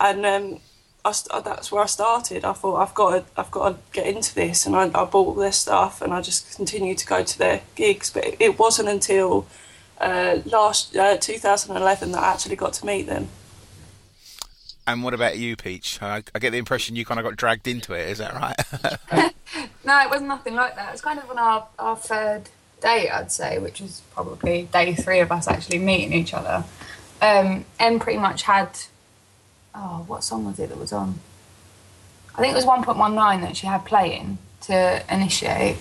And 0.00 0.24
um, 0.24 0.60
I, 1.04 1.12
that's 1.40 1.70
where 1.70 1.82
I 1.82 1.86
started. 1.86 2.44
I 2.44 2.52
thought 2.52 2.76
I've 2.76 2.94
got 2.94 3.10
to, 3.10 3.40
I've 3.40 3.50
got 3.50 3.68
to 3.68 3.76
get 3.92 4.06
into 4.06 4.34
this, 4.34 4.66
and 4.66 4.74
I, 4.74 4.84
I 4.94 5.04
bought 5.04 5.34
their 5.34 5.52
stuff, 5.52 6.00
and 6.00 6.12
I 6.12 6.20
just 6.20 6.56
continued 6.56 6.98
to 6.98 7.06
go 7.06 7.22
to 7.22 7.38
their 7.38 7.60
gigs. 7.74 8.10
But 8.10 8.24
it, 8.24 8.36
it 8.40 8.58
wasn't 8.58 8.88
until 8.88 9.46
uh, 10.00 10.38
last 10.46 10.96
uh, 10.96 11.16
2011 11.18 12.12
that 12.12 12.22
I 12.22 12.32
actually 12.32 12.56
got 12.56 12.72
to 12.74 12.86
meet 12.86 13.06
them. 13.06 13.28
And 14.86 15.02
what 15.02 15.14
about 15.14 15.38
you, 15.38 15.56
Peach? 15.56 16.02
I, 16.02 16.22
I 16.34 16.38
get 16.38 16.50
the 16.50 16.58
impression 16.58 16.94
you 16.96 17.04
kind 17.04 17.18
of 17.18 17.24
got 17.24 17.36
dragged 17.36 17.66
into 17.66 17.94
it. 17.94 18.08
Is 18.08 18.18
that 18.18 18.34
right? 18.34 18.56
no, 19.84 20.00
it 20.02 20.10
was 20.10 20.20
nothing 20.20 20.54
like 20.54 20.76
that. 20.76 20.88
It 20.88 20.92
was 20.92 21.00
kind 21.00 21.18
of 21.18 21.30
on 21.30 21.38
our, 21.38 21.66
our 21.78 21.96
third 21.96 22.50
date, 22.80 23.10
I'd 23.10 23.32
say, 23.32 23.58
which 23.58 23.80
was 23.80 24.02
probably 24.12 24.68
day 24.72 24.94
three 24.94 25.20
of 25.20 25.32
us 25.32 25.48
actually 25.48 25.78
meeting 25.78 26.12
each 26.12 26.34
other. 26.34 26.64
Um, 27.22 27.64
M 27.80 27.98
pretty 27.98 28.18
much 28.18 28.42
had 28.42 28.78
oh, 29.74 30.04
what 30.06 30.24
song 30.24 30.44
was 30.44 30.58
it 30.58 30.68
that 30.68 30.78
was 30.78 30.92
on? 30.92 31.18
I 32.34 32.40
think 32.40 32.52
it 32.52 32.56
was 32.56 32.64
1.19 32.64 33.42
that 33.42 33.56
she 33.56 33.66
had 33.66 33.84
playing 33.84 34.38
to 34.62 35.02
initiate. 35.12 35.78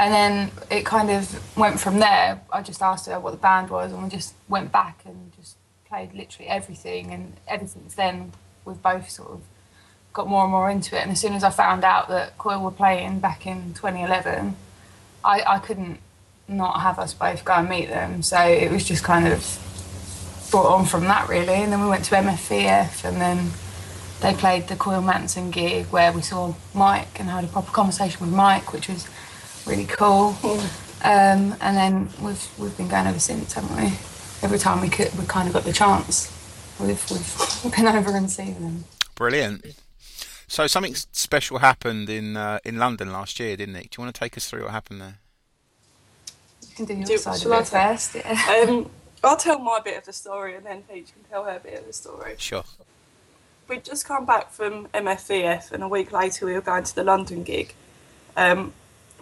And 0.00 0.12
then 0.12 0.50
it 0.70 0.84
kind 0.84 1.10
of 1.10 1.56
went 1.56 1.78
from 1.78 2.00
there. 2.00 2.40
I 2.52 2.62
just 2.62 2.82
asked 2.82 3.06
her 3.06 3.20
what 3.20 3.30
the 3.30 3.36
band 3.36 3.70
was, 3.70 3.92
and 3.92 4.02
we 4.02 4.08
just 4.08 4.34
went 4.48 4.72
back 4.72 5.00
and 5.04 5.32
just 5.36 5.56
played 5.94 6.14
literally 6.14 6.48
everything. 6.48 7.12
And 7.12 7.34
ever 7.46 7.66
since 7.66 7.94
then, 7.94 8.32
we've 8.64 8.82
both 8.82 9.08
sort 9.10 9.30
of 9.30 9.40
got 10.12 10.28
more 10.28 10.42
and 10.42 10.52
more 10.52 10.70
into 10.70 10.96
it. 10.96 11.02
And 11.02 11.12
as 11.12 11.20
soon 11.20 11.34
as 11.34 11.44
I 11.44 11.50
found 11.50 11.84
out 11.84 12.08
that 12.08 12.36
Coil 12.38 12.62
were 12.62 12.70
playing 12.70 13.20
back 13.20 13.46
in 13.46 13.74
2011, 13.74 14.56
I, 15.24 15.42
I 15.46 15.58
couldn't 15.58 15.98
not 16.46 16.80
have 16.80 16.98
us 16.98 17.14
both 17.14 17.44
go 17.44 17.54
and 17.54 17.68
meet 17.68 17.88
them. 17.88 18.22
So 18.22 18.38
it 18.38 18.70
was 18.70 18.84
just 18.84 19.04
kind 19.04 19.26
of 19.26 19.38
brought 20.50 20.66
on 20.66 20.84
from 20.84 21.04
that 21.04 21.28
really. 21.28 21.54
And 21.54 21.72
then 21.72 21.80
we 21.80 21.88
went 21.88 22.04
to 22.06 22.14
MFVF 22.16 23.04
and 23.04 23.20
then 23.20 23.50
they 24.20 24.34
played 24.34 24.68
the 24.68 24.76
Coil 24.76 25.00
Manson 25.00 25.50
gig 25.50 25.86
where 25.86 26.12
we 26.12 26.22
saw 26.22 26.54
Mike 26.74 27.20
and 27.20 27.28
had 27.28 27.44
a 27.44 27.48
proper 27.48 27.70
conversation 27.70 28.20
with 28.20 28.34
Mike, 28.34 28.72
which 28.72 28.88
was 28.88 29.08
really 29.66 29.86
cool. 29.86 30.36
Um, 31.02 31.54
and 31.60 31.76
then 31.76 32.08
we've 32.22 32.48
we've 32.58 32.76
been 32.78 32.88
going 32.88 33.06
ever 33.06 33.18
since, 33.18 33.52
haven't 33.52 33.76
we? 33.76 33.92
Every 34.44 34.58
time 34.58 34.82
we 34.82 34.90
could, 34.90 35.16
we 35.18 35.24
kind 35.24 35.48
of 35.48 35.54
got 35.54 35.64
the 35.64 35.72
chance. 35.72 36.30
We've 36.78 37.02
we've 37.10 37.74
been 37.74 37.88
over 37.88 38.14
and 38.14 38.30
seen 38.30 38.54
them. 38.60 38.84
Brilliant. 39.14 39.64
So 40.46 40.66
something 40.66 40.94
special 40.94 41.58
happened 41.58 42.10
in 42.10 42.36
uh, 42.36 42.58
in 42.62 42.78
London 42.78 43.10
last 43.10 43.40
year, 43.40 43.56
didn't 43.56 43.76
it? 43.76 43.90
Do 43.90 43.96
you 43.98 44.04
want 44.04 44.14
to 44.14 44.18
take 44.18 44.36
us 44.36 44.48
through 44.48 44.64
what 44.64 44.72
happened 44.72 45.00
there? 45.00 45.18
You 46.62 46.74
can 46.76 46.84
do 46.84 46.94
your 46.94 47.04
do, 47.04 47.18
side 47.18 47.44
of 47.44 47.52
it 47.52 47.66
first. 47.66 48.14
Yeah. 48.14 48.64
Um, 48.68 48.90
I'll 49.24 49.38
tell 49.38 49.58
my 49.58 49.80
bit 49.80 49.96
of 49.96 50.04
the 50.04 50.12
story 50.12 50.54
and 50.54 50.66
then 50.66 50.82
Peach 50.82 51.12
can 51.14 51.22
tell 51.30 51.44
her 51.44 51.58
bit 51.58 51.78
of 51.78 51.86
the 51.86 51.94
story. 51.94 52.34
Sure. 52.36 52.64
We'd 53.68 53.84
just 53.84 54.04
come 54.04 54.26
back 54.26 54.50
from 54.50 54.88
MFVF 54.88 55.72
and 55.72 55.82
a 55.82 55.88
week 55.88 56.12
later 56.12 56.44
we 56.44 56.52
were 56.52 56.60
going 56.60 56.84
to 56.84 56.94
the 56.94 57.04
London 57.04 57.42
gig. 57.42 57.72
Um, 58.36 58.74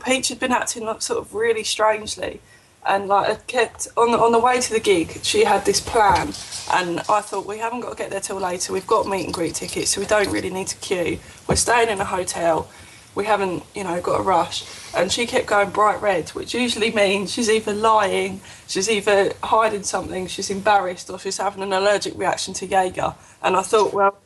Peach 0.04 0.28
had 0.28 0.40
been 0.40 0.50
acting 0.50 0.88
sort 0.98 1.20
of 1.20 1.32
really 1.34 1.62
strangely 1.62 2.40
and 2.86 3.08
like 3.08 3.30
I 3.30 3.34
kept 3.46 3.88
on 3.96 4.12
the, 4.12 4.18
on 4.18 4.32
the 4.32 4.38
way 4.38 4.60
to 4.60 4.72
the 4.72 4.80
gig 4.80 5.20
she 5.22 5.44
had 5.44 5.64
this 5.64 5.80
plan 5.80 6.28
and 6.72 7.00
I 7.00 7.20
thought 7.20 7.46
we 7.46 7.58
haven't 7.58 7.80
got 7.80 7.90
to 7.90 7.96
get 7.96 8.10
there 8.10 8.20
till 8.20 8.38
later 8.38 8.72
we've 8.72 8.86
got 8.86 9.06
meet 9.06 9.24
and 9.24 9.34
greet 9.34 9.54
tickets 9.54 9.90
so 9.90 10.00
we 10.00 10.06
don't 10.06 10.30
really 10.30 10.50
need 10.50 10.68
to 10.68 10.76
queue 10.76 11.18
we're 11.48 11.56
staying 11.56 11.88
in 11.88 12.00
a 12.00 12.04
hotel 12.04 12.68
we 13.14 13.24
haven't, 13.26 13.62
you 13.74 13.84
know, 13.84 14.00
got 14.00 14.20
a 14.20 14.22
rush. 14.22 14.64
And 14.96 15.12
she 15.12 15.26
kept 15.26 15.46
going 15.46 15.70
bright 15.70 16.00
red, 16.00 16.30
which 16.30 16.54
usually 16.54 16.90
means 16.90 17.32
she's 17.32 17.50
either 17.50 17.72
lying, 17.72 18.40
she's 18.66 18.88
either 18.88 19.32
hiding 19.42 19.82
something, 19.82 20.26
she's 20.26 20.50
embarrassed, 20.50 21.10
or 21.10 21.18
she's 21.18 21.36
having 21.38 21.62
an 21.62 21.72
allergic 21.72 22.16
reaction 22.16 22.54
to 22.54 22.66
Jaeger. 22.66 23.14
And 23.42 23.56
I 23.56 23.62
thought, 23.62 23.92
well, 23.92 24.16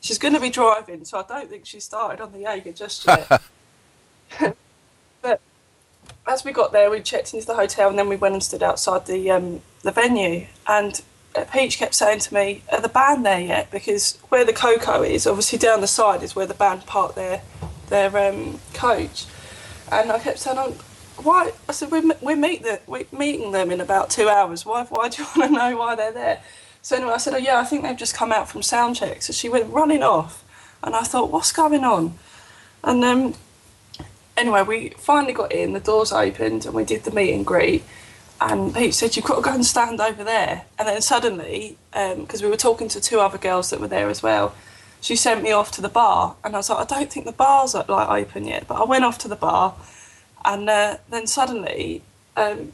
she's 0.00 0.18
going 0.18 0.34
to 0.34 0.40
be 0.40 0.50
driving, 0.50 1.04
so 1.04 1.18
I 1.18 1.22
don't 1.22 1.48
think 1.48 1.66
she 1.66 1.80
started 1.80 2.20
on 2.20 2.32
the 2.32 2.40
Jaeger 2.40 2.72
just 2.72 3.06
yet. 3.06 3.42
as 6.26 6.44
we 6.44 6.52
got 6.52 6.72
there, 6.72 6.90
we 6.90 7.00
checked 7.00 7.34
into 7.34 7.46
the 7.46 7.54
hotel, 7.54 7.88
and 7.90 7.98
then 7.98 8.08
we 8.08 8.16
went 8.16 8.34
and 8.34 8.42
stood 8.42 8.62
outside 8.62 9.06
the 9.06 9.30
um, 9.30 9.60
the 9.82 9.92
venue. 9.92 10.46
And 10.66 11.00
uh, 11.34 11.44
Peach 11.52 11.78
kept 11.78 11.94
saying 11.94 12.20
to 12.20 12.34
me, 12.34 12.62
"Are 12.70 12.80
the 12.80 12.88
band 12.88 13.24
there 13.26 13.40
yet?" 13.40 13.70
Because 13.70 14.18
where 14.28 14.44
the 14.44 14.52
KOKO 14.52 15.08
is, 15.08 15.26
obviously 15.26 15.58
down 15.58 15.80
the 15.80 15.86
side 15.86 16.22
is 16.22 16.36
where 16.36 16.46
the 16.46 16.54
band 16.54 16.86
parked 16.86 17.16
their 17.16 17.42
their 17.88 18.16
um, 18.16 18.60
coach. 18.74 19.26
And 19.90 20.10
I 20.10 20.18
kept 20.18 20.38
saying, 20.38 20.74
why? 21.18 21.52
I 21.68 21.72
said, 21.72 21.90
we're, 21.90 22.02
we're, 22.20 22.36
meet 22.36 22.62
the, 22.62 22.80
we're 22.86 23.04
meeting 23.12 23.52
them 23.52 23.70
in 23.70 23.80
about 23.80 24.10
two 24.10 24.28
hours. 24.28 24.64
Why, 24.64 24.84
why 24.84 25.08
do 25.08 25.22
you 25.22 25.28
want 25.36 25.52
to 25.52 25.58
know 25.58 25.76
why 25.76 25.94
they're 25.94 26.12
there? 26.12 26.40
So 26.80 26.96
anyway, 26.96 27.12
I 27.12 27.18
said, 27.18 27.34
oh 27.34 27.38
yeah, 27.38 27.58
I 27.58 27.64
think 27.64 27.82
they've 27.82 27.96
just 27.96 28.14
come 28.14 28.32
out 28.32 28.48
from 28.48 28.62
sound 28.62 28.96
check. 28.96 29.22
So 29.22 29.32
she 29.32 29.48
went 29.48 29.72
running 29.72 30.02
off, 30.02 30.42
and 30.82 30.96
I 30.96 31.02
thought, 31.02 31.30
what's 31.30 31.52
going 31.52 31.84
on? 31.84 32.18
And 32.82 33.04
um, 33.04 33.34
anyway, 34.42 34.62
we 34.62 34.88
finally 34.90 35.32
got 35.32 35.52
in. 35.52 35.72
The 35.72 35.80
doors 35.80 36.12
opened, 36.12 36.66
and 36.66 36.74
we 36.74 36.84
did 36.84 37.04
the 37.04 37.10
meet 37.10 37.32
and 37.32 37.46
greet. 37.46 37.82
And 38.40 38.74
Pete 38.74 38.94
said, 38.94 39.16
you've 39.16 39.24
got 39.24 39.36
to 39.36 39.42
go 39.42 39.52
and 39.52 39.64
stand 39.64 40.00
over 40.00 40.24
there. 40.24 40.64
And 40.78 40.88
then 40.88 41.00
suddenly, 41.00 41.76
because 41.92 42.42
um, 42.42 42.44
we 42.44 42.50
were 42.50 42.56
talking 42.56 42.88
to 42.88 43.00
two 43.00 43.20
other 43.20 43.38
girls 43.38 43.70
that 43.70 43.80
were 43.80 43.88
there 43.88 44.08
as 44.10 44.22
well, 44.22 44.54
she 45.00 45.16
sent 45.16 45.42
me 45.42 45.52
off 45.52 45.70
to 45.72 45.80
the 45.80 45.88
bar, 45.88 46.36
and 46.44 46.54
I 46.54 46.58
was 46.58 46.70
like, 46.70 46.78
I 46.78 46.94
don't 46.94 47.12
think 47.12 47.26
the 47.26 47.32
bar's 47.32 47.74
like 47.74 47.88
open 47.88 48.46
yet. 48.46 48.66
But 48.68 48.80
I 48.80 48.84
went 48.84 49.04
off 49.04 49.18
to 49.18 49.28
the 49.28 49.36
bar, 49.36 49.74
and 50.44 50.68
uh, 50.68 50.98
then 51.08 51.26
suddenly, 51.26 52.02
um, 52.36 52.72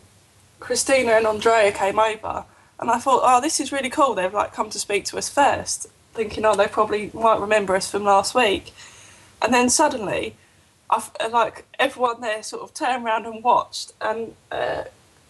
Cristina 0.61 1.13
and 1.13 1.27
Andrea 1.27 1.73
came 1.73 1.99
over 1.99 2.45
and 2.81 2.91
I 2.91 2.99
thought, 2.99 3.23
oh, 3.25 3.41
this 3.41 3.61
is 3.61 3.73
really 3.73 3.91
cool. 3.91 4.15
They've 4.15 4.33
like 4.33 4.53
come 4.53 4.71
to 4.71 4.79
speak 4.79 5.05
to 5.07 5.19
us 5.19 5.29
first, 5.29 5.89
thinking, 6.15 6.45
oh, 6.45 6.55
they 6.55 6.69
probably 6.69 7.11
might 7.13 7.41
remember 7.41 7.75
us 7.75 7.91
from 7.91 8.05
last 8.05 8.35
week. 8.35 8.73
And 9.43 9.53
then 9.53 9.69
suddenly, 9.69 10.37
I 10.91 11.29
like 11.29 11.67
everyone 11.79 12.21
there 12.21 12.43
sort 12.43 12.63
of 12.63 12.75
turned 12.75 13.05
around 13.05 13.27
and 13.27 13.43
watched, 13.45 13.93
and 14.01 14.35
uh, 14.51 14.85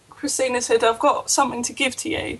Cristina 0.09 0.61
said, 0.61 0.83
"I've 0.83 0.99
got 0.99 1.29
something 1.29 1.63
to 1.63 1.73
give 1.73 1.95
to 1.97 2.09
you." 2.09 2.39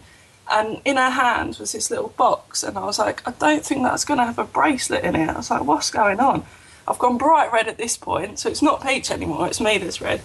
And 0.51 0.81
in 0.83 0.97
her 0.97 1.11
hand 1.11 1.57
was 1.59 1.73
this 1.73 1.91
little 1.91 2.09
box, 2.17 2.63
and 2.63 2.77
I 2.77 2.85
was 2.85 2.97
like, 2.97 3.27
"I 3.27 3.31
don't 3.31 3.65
think 3.65 3.83
that's 3.83 4.05
going 4.05 4.19
to 4.19 4.25
have 4.25 4.39
a 4.39 4.45
bracelet 4.45 5.03
in 5.03 5.15
it." 5.15 5.29
I 5.29 5.37
was 5.37 5.51
like, 5.51 5.63
"What's 5.63 5.91
going 5.91 6.19
on?" 6.19 6.45
I've 6.87 6.97
gone 6.97 7.17
bright 7.17 7.51
red 7.53 7.67
at 7.67 7.77
this 7.77 7.95
point, 7.97 8.39
so 8.39 8.49
it's 8.49 8.63
not 8.63 8.81
peach 8.81 9.11
anymore. 9.11 9.47
It's 9.47 9.61
me 9.61 9.77
that's 9.77 10.01
red. 10.01 10.21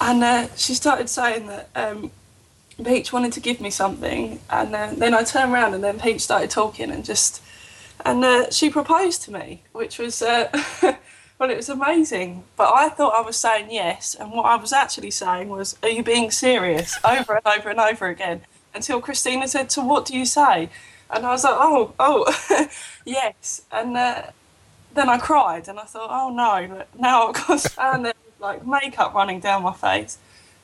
And 0.00 0.22
uh, 0.22 0.48
she 0.54 0.74
started 0.74 1.08
saying 1.08 1.46
that 1.46 1.70
um, 1.74 2.10
Peach 2.84 3.12
wanted 3.12 3.32
to 3.32 3.40
give 3.40 3.60
me 3.62 3.70
something, 3.70 4.38
and 4.50 4.74
uh, 4.74 4.90
then 4.94 5.14
I 5.14 5.22
turned 5.22 5.52
around, 5.52 5.72
and 5.72 5.82
then 5.82 5.98
Peach 5.98 6.20
started 6.20 6.50
talking, 6.50 6.90
and 6.90 7.02
just, 7.02 7.42
and 8.04 8.22
uh, 8.22 8.50
she 8.50 8.68
proposed 8.68 9.22
to 9.22 9.32
me, 9.32 9.62
which 9.72 9.98
was, 9.98 10.20
uh, 10.20 10.50
well, 11.38 11.50
it 11.50 11.56
was 11.56 11.68
amazing. 11.68 12.44
But 12.56 12.72
I 12.74 12.88
thought 12.88 13.14
I 13.14 13.20
was 13.20 13.36
saying 13.36 13.70
yes, 13.70 14.14
and 14.14 14.32
what 14.32 14.46
I 14.46 14.56
was 14.56 14.72
actually 14.72 15.10
saying 15.10 15.48
was, 15.48 15.76
"Are 15.82 15.88
you 15.88 16.02
being 16.02 16.30
serious?" 16.30 16.98
over 17.04 17.34
and 17.36 17.46
over 17.46 17.68
and 17.70 17.80
over 17.80 18.06
again, 18.08 18.42
until 18.74 19.00
Cristina 19.00 19.48
said, 19.48 19.70
"So 19.70 19.84
what 19.84 20.06
do 20.06 20.16
you 20.16 20.26
say?" 20.26 20.70
And 21.10 21.26
I 21.26 21.30
was 21.30 21.44
like, 21.44 21.56
"Oh, 21.56 21.94
oh, 21.98 22.68
yes," 23.04 23.62
and 23.70 23.96
uh, 23.96 24.22
then 24.94 25.08
I 25.08 25.18
cried, 25.18 25.68
and 25.68 25.78
I 25.78 25.84
thought, 25.84 26.08
"Oh 26.10 26.30
no!" 26.30 26.84
Now 26.98 27.28
I've 27.28 27.34
got 27.34 27.46
to 27.46 27.58
stand 27.58 28.04
there 28.06 28.14
with 28.24 28.40
like 28.40 28.66
makeup 28.66 29.14
running 29.14 29.40
down 29.40 29.62
my 29.62 29.72
face. 29.72 30.18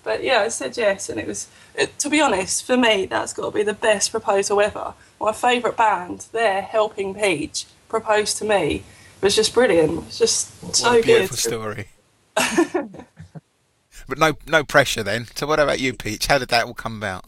But 0.04 0.24
yeah, 0.24 0.40
I 0.40 0.48
said 0.48 0.76
yes, 0.76 1.08
and 1.08 1.20
it 1.20 1.26
was, 1.28 1.48
it, 1.76 1.96
to 2.00 2.10
be 2.10 2.20
honest, 2.20 2.64
for 2.64 2.76
me, 2.76 3.06
that's 3.06 3.32
got 3.32 3.46
to 3.46 3.50
be 3.52 3.62
the 3.62 3.72
best 3.72 4.10
proposal 4.10 4.60
ever. 4.60 4.94
My 5.20 5.32
favourite 5.32 5.76
band, 5.76 6.26
they're 6.32 6.62
helping 6.62 7.14
Peach 7.14 7.66
propose 7.88 8.34
to 8.34 8.44
me. 8.44 8.82
It 9.22 9.26
was 9.26 9.36
just 9.36 9.54
brilliant. 9.54 9.92
It 9.92 10.04
was 10.04 10.18
just 10.18 10.50
what, 10.62 10.74
so 10.74 10.90
what 10.90 10.98
a 10.98 11.02
beautiful 11.02 11.36
good. 11.36 11.38
story. 11.38 11.86
but 14.08 14.18
no, 14.18 14.36
no 14.48 14.64
pressure 14.64 15.04
then. 15.04 15.28
So 15.36 15.46
what 15.46 15.60
about 15.60 15.78
you, 15.78 15.92
Peach? 15.92 16.26
How 16.26 16.38
did 16.38 16.48
that 16.48 16.66
all 16.66 16.74
come 16.74 16.96
about? 16.96 17.24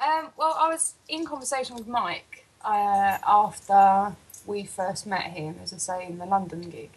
Um, 0.00 0.30
well, 0.36 0.56
I 0.58 0.68
was 0.68 0.94
in 1.08 1.24
conversation 1.24 1.76
with 1.76 1.86
Mike 1.86 2.44
uh, 2.64 3.18
after 3.24 4.16
we 4.44 4.64
first 4.64 5.06
met 5.06 5.22
him, 5.22 5.54
as 5.62 5.72
I 5.72 5.76
say, 5.76 6.06
in 6.08 6.18
the 6.18 6.26
London 6.26 6.62
gig, 6.62 6.90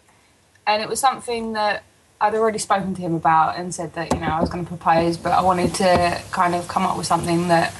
and 0.66 0.82
it 0.82 0.88
was 0.88 0.98
something 0.98 1.52
that 1.52 1.84
I'd 2.20 2.34
already 2.34 2.58
spoken 2.58 2.96
to 2.96 3.00
him 3.00 3.14
about 3.14 3.56
and 3.56 3.72
said 3.72 3.94
that 3.94 4.12
you 4.12 4.18
know 4.18 4.26
I 4.26 4.40
was 4.40 4.50
going 4.50 4.64
to 4.64 4.68
propose, 4.68 5.16
but 5.16 5.30
I 5.30 5.42
wanted 5.42 5.74
to 5.76 6.20
kind 6.32 6.56
of 6.56 6.66
come 6.66 6.82
up 6.82 6.98
with 6.98 7.06
something 7.06 7.46
that 7.48 7.72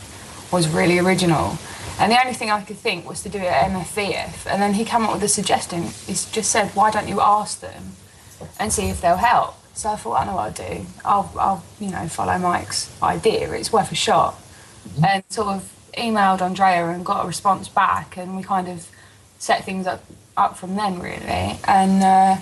was 0.52 0.68
really 0.68 1.00
original. 1.00 1.59
And 2.00 2.12
the 2.12 2.21
only 2.21 2.35
thing 2.35 2.50
I 2.50 2.62
could 2.62 2.76
think 2.76 3.09
was 3.09 3.23
to 3.23 3.28
do 3.28 3.38
it 3.38 3.47
at 3.47 3.71
MFVF. 3.71 4.47
And 4.47 4.62
then 4.62 4.75
he 4.75 4.85
came 4.85 5.02
up 5.05 5.12
with 5.12 5.23
a 5.23 5.28
suggestion. 5.28 5.83
He 5.83 6.12
just 6.12 6.50
said, 6.50 6.71
"Why 6.75 6.90
don't 6.90 7.09
you 7.09 7.21
ask 7.21 7.61
them 7.61 7.97
and 8.61 8.73
see 8.73 8.88
if 8.88 9.00
they'll 9.00 9.17
help?" 9.17 9.55
So 9.75 9.90
I 9.90 9.97
thought, 9.97 10.21
I 10.21 10.25
know 10.25 10.35
what 10.35 10.61
I'll 10.61 10.69
do. 10.69 10.87
I'll, 11.05 11.33
I'll 11.38 11.64
you 11.78 11.90
know, 11.90 12.09
follow 12.09 12.37
Mike's 12.38 12.90
idea. 13.00 13.52
It's 13.52 13.73
worth 13.73 13.93
a 13.93 13.95
shot. 13.95 14.35
Mm-hmm. 14.35 15.05
And 15.05 15.25
sort 15.28 15.49
of 15.49 15.73
emailed 15.97 16.40
Andrea 16.40 16.88
and 16.88 17.05
got 17.05 17.25
a 17.25 17.26
response 17.26 17.69
back, 17.69 18.17
and 18.17 18.37
we 18.37 18.43
kind 18.43 18.69
of 18.69 18.88
set 19.38 19.64
things 19.64 19.87
up 19.87 20.05
up 20.37 20.57
from 20.57 20.76
then, 20.76 21.00
really. 21.00 21.59
And 21.64 22.02
uh, 22.02 22.40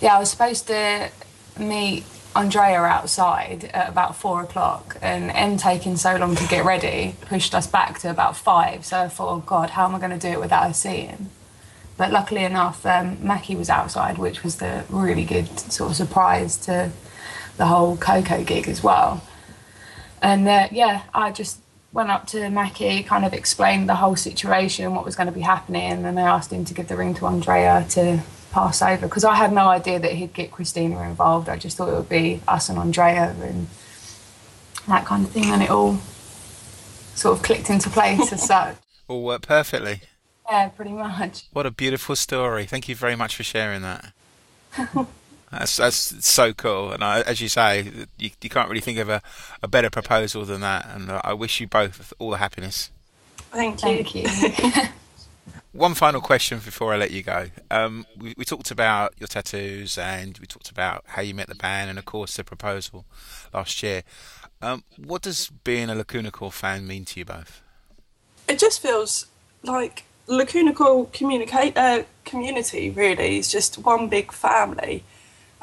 yeah, 0.00 0.16
I 0.16 0.18
was 0.18 0.30
supposed 0.30 0.66
to 0.68 1.10
meet 1.58 2.04
Andrea 2.36 2.82
outside 2.82 3.70
at 3.72 3.88
about 3.88 4.14
four 4.16 4.42
o'clock, 4.42 4.96
and 5.00 5.30
M 5.30 5.56
taking 5.56 5.96
so 5.96 6.16
long 6.16 6.36
to 6.36 6.46
get 6.48 6.64
ready 6.64 7.16
pushed 7.22 7.54
us 7.54 7.66
back 7.66 7.98
to 8.00 8.10
about 8.10 8.36
five. 8.36 8.84
So 8.84 9.00
I 9.00 9.08
thought, 9.08 9.32
oh 9.32 9.38
God, 9.38 9.70
how 9.70 9.86
am 9.86 9.94
I 9.94 9.98
going 9.98 10.18
to 10.18 10.18
do 10.18 10.28
it 10.28 10.40
without 10.40 10.66
her 10.66 10.72
seeing? 10.72 11.30
But 11.96 12.12
luckily 12.12 12.44
enough, 12.44 12.84
um, 12.84 13.16
Maki 13.16 13.56
was 13.56 13.70
outside, 13.70 14.18
which 14.18 14.44
was 14.44 14.56
the 14.56 14.84
really 14.90 15.24
good 15.24 15.48
sort 15.58 15.90
of 15.90 15.96
surprise 15.96 16.58
to 16.58 16.90
the 17.56 17.66
whole 17.66 17.96
KOKO 17.96 18.46
gig 18.46 18.68
as 18.68 18.82
well. 18.82 19.22
And 20.20 20.46
uh, 20.46 20.68
yeah, 20.70 21.04
I 21.14 21.32
just 21.32 21.60
went 21.92 22.10
up 22.10 22.26
to 22.26 22.38
Maki, 22.48 23.06
kind 23.06 23.24
of 23.24 23.32
explained 23.32 23.88
the 23.88 23.94
whole 23.94 24.16
situation, 24.16 24.94
what 24.94 25.06
was 25.06 25.16
going 25.16 25.28
to 25.28 25.32
be 25.32 25.40
happening, 25.40 25.92
and 25.92 26.04
then 26.04 26.18
I 26.18 26.22
asked 26.22 26.52
him 26.52 26.66
to 26.66 26.74
give 26.74 26.88
the 26.88 26.96
ring 26.96 27.14
to 27.14 27.26
Andrea 27.26 27.86
to 27.90 28.20
pass 28.56 28.80
over 28.80 29.06
because 29.06 29.22
I 29.22 29.34
had 29.34 29.52
no 29.52 29.68
idea 29.68 30.00
that 30.00 30.12
he'd 30.12 30.32
get 30.32 30.50
Cristina 30.50 31.02
involved. 31.02 31.50
I 31.50 31.58
just 31.58 31.76
thought 31.76 31.90
it 31.90 31.94
would 31.94 32.08
be 32.08 32.40
us 32.48 32.70
and 32.70 32.78
Andrea 32.78 33.36
and 33.42 33.66
that 34.88 35.04
kind 35.04 35.26
of 35.26 35.30
thing, 35.30 35.44
and 35.44 35.62
it 35.62 35.68
all 35.68 35.98
sort 37.14 37.36
of 37.36 37.44
clicked 37.44 37.68
into 37.68 37.90
place 37.90 38.32
as 38.32 38.46
such. 38.46 38.76
All 39.08 39.22
worked 39.22 39.46
perfectly. 39.46 40.00
Yeah, 40.50 40.68
pretty 40.68 40.90
much. 40.90 41.44
What 41.52 41.64
a 41.64 41.70
beautiful 41.70 42.16
story. 42.16 42.66
Thank 42.66 42.88
you 42.88 42.96
very 42.96 43.14
much 43.14 43.36
for 43.36 43.44
sharing 43.44 43.82
that. 43.82 44.12
that's 45.52 45.76
that's 45.76 46.26
so 46.26 46.52
cool, 46.52 46.90
and 46.90 47.04
I, 47.04 47.20
as 47.20 47.40
you 47.40 47.48
say, 47.48 48.06
you, 48.18 48.30
you 48.40 48.50
can't 48.50 48.68
really 48.68 48.80
think 48.80 48.98
of 48.98 49.08
a, 49.08 49.22
a 49.62 49.68
better 49.68 49.90
proposal 49.90 50.44
than 50.44 50.60
that. 50.62 50.88
And 50.88 51.12
I 51.12 51.34
wish 51.34 51.60
you 51.60 51.68
both 51.68 52.12
all 52.18 52.30
the 52.30 52.38
happiness. 52.38 52.90
Thank 53.52 53.84
you. 53.84 54.02
Thank 54.02 54.74
you. 54.76 54.82
one 55.76 55.94
final 55.94 56.20
question 56.20 56.58
before 56.58 56.92
I 56.92 56.96
let 56.96 57.10
you 57.10 57.22
go. 57.22 57.46
Um, 57.70 58.06
we, 58.16 58.34
we, 58.36 58.44
talked 58.44 58.70
about 58.70 59.14
your 59.18 59.26
tattoos 59.26 59.98
and 59.98 60.38
we 60.38 60.46
talked 60.46 60.70
about 60.70 61.04
how 61.06 61.22
you 61.22 61.34
met 61.34 61.48
the 61.48 61.54
band 61.54 61.90
and, 61.90 61.98
of 61.98 62.04
course, 62.04 62.36
the 62.36 62.44
proposal 62.44 63.04
last 63.52 63.82
year. 63.82 64.02
Um, 64.62 64.84
what 64.96 65.22
does 65.22 65.50
being 65.64 65.90
a 65.90 65.94
Lacuna 65.94 66.30
Coil 66.30 66.50
fan 66.50 66.86
mean 66.86 67.04
to 67.06 67.20
you 67.20 67.24
both? 67.24 67.62
It 68.48 68.58
just 68.58 68.80
feels 68.80 69.26
like 69.62 70.04
Lacuna 70.26 70.72
Coil 70.72 71.06
communicate 71.12 71.76
uh, 71.76 72.04
community 72.24 72.90
really 72.90 73.38
is 73.38 73.50
just 73.50 73.78
one 73.78 74.08
big 74.08 74.32
family. 74.32 75.04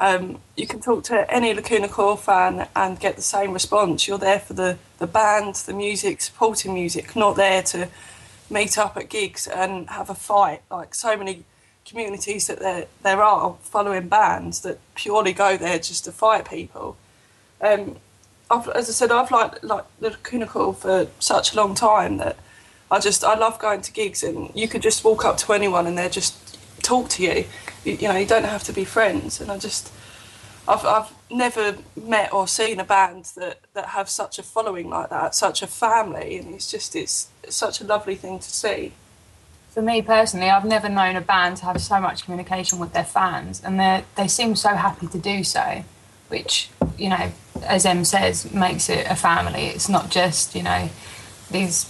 Um, 0.00 0.40
you 0.56 0.66
can 0.66 0.80
talk 0.80 1.04
to 1.04 1.30
any 1.32 1.54
Lacuna 1.54 1.88
Coil 1.88 2.16
fan 2.16 2.68
and 2.74 2.98
get 2.98 3.16
the 3.16 3.22
same 3.22 3.52
response. 3.52 4.06
You're 4.06 4.18
there 4.18 4.40
for 4.40 4.52
the, 4.52 4.78
the 4.98 5.06
band, 5.06 5.56
the 5.56 5.72
music, 5.72 6.20
supporting 6.20 6.74
music, 6.74 7.14
not 7.16 7.36
there 7.36 7.62
to 7.64 7.88
meet 8.54 8.78
up 8.78 8.96
at 8.96 9.10
gigs 9.10 9.46
and 9.46 9.90
have 9.90 10.08
a 10.08 10.14
fight. 10.14 10.62
Like 10.70 10.94
so 10.94 11.16
many 11.16 11.44
communities 11.84 12.46
that 12.46 12.60
there 12.60 12.86
there 13.02 13.22
are 13.22 13.56
following 13.60 14.08
bands 14.08 14.60
that 14.60 14.78
purely 14.94 15.34
go 15.34 15.58
there 15.58 15.78
just 15.78 16.04
to 16.04 16.12
fight 16.12 16.48
people. 16.48 16.96
Um, 17.60 17.96
I've, 18.50 18.68
as 18.68 18.88
I 18.88 18.92
said, 18.92 19.10
I've 19.10 19.30
liked 19.30 19.62
like 19.64 19.84
the 20.00 20.10
Coil 20.46 20.72
for 20.72 21.08
such 21.18 21.52
a 21.52 21.56
long 21.56 21.74
time 21.74 22.18
that 22.18 22.36
I 22.90 23.00
just 23.00 23.24
I 23.24 23.34
love 23.34 23.58
going 23.58 23.82
to 23.82 23.92
gigs 23.92 24.22
and 24.22 24.50
you 24.54 24.68
could 24.68 24.82
just 24.82 25.04
walk 25.04 25.24
up 25.24 25.36
to 25.38 25.52
anyone 25.52 25.86
and 25.86 25.98
they 25.98 26.08
just 26.08 26.58
talk 26.82 27.08
to 27.10 27.22
you. 27.22 27.44
you. 27.84 27.92
You 27.94 28.08
know, 28.08 28.16
you 28.16 28.26
don't 28.26 28.44
have 28.44 28.64
to 28.64 28.72
be 28.72 28.84
friends. 28.84 29.40
And 29.40 29.50
I 29.50 29.58
just 29.58 29.92
I've 30.66 30.84
I've 30.84 31.12
never 31.30 31.76
met 31.96 32.32
or 32.32 32.48
seen 32.48 32.80
a 32.80 32.84
band 32.84 33.32
that 33.36 33.60
that 33.74 33.86
have 33.86 34.08
such 34.08 34.38
a 34.38 34.42
following 34.42 34.88
like 34.88 35.10
that, 35.10 35.34
such 35.34 35.62
a 35.62 35.66
family, 35.66 36.38
and 36.38 36.54
it's 36.54 36.70
just 36.70 36.96
it's, 36.96 37.28
such 37.48 37.80
a 37.80 37.84
lovely 37.84 38.14
thing 38.14 38.38
to 38.38 38.50
see. 38.50 38.92
For 39.68 39.82
me 39.82 40.00
personally, 40.00 40.48
I've 40.48 40.64
never 40.64 40.88
known 40.88 41.16
a 41.16 41.20
band 41.20 41.58
to 41.58 41.64
have 41.66 41.80
so 41.80 42.00
much 42.00 42.24
communication 42.24 42.78
with 42.78 42.92
their 42.92 43.04
fans, 43.04 43.62
and 43.62 43.78
they 43.78 44.04
they 44.16 44.28
seem 44.28 44.56
so 44.56 44.70
happy 44.70 45.06
to 45.08 45.18
do 45.18 45.44
so, 45.44 45.84
which 46.28 46.70
you 46.96 47.10
know, 47.10 47.32
as 47.62 47.84
Em 47.84 48.04
says, 48.04 48.50
makes 48.52 48.88
it 48.88 49.06
a 49.08 49.16
family. 49.16 49.66
It's 49.66 49.88
not 49.88 50.10
just 50.10 50.54
you 50.54 50.62
know 50.62 50.88
these 51.50 51.84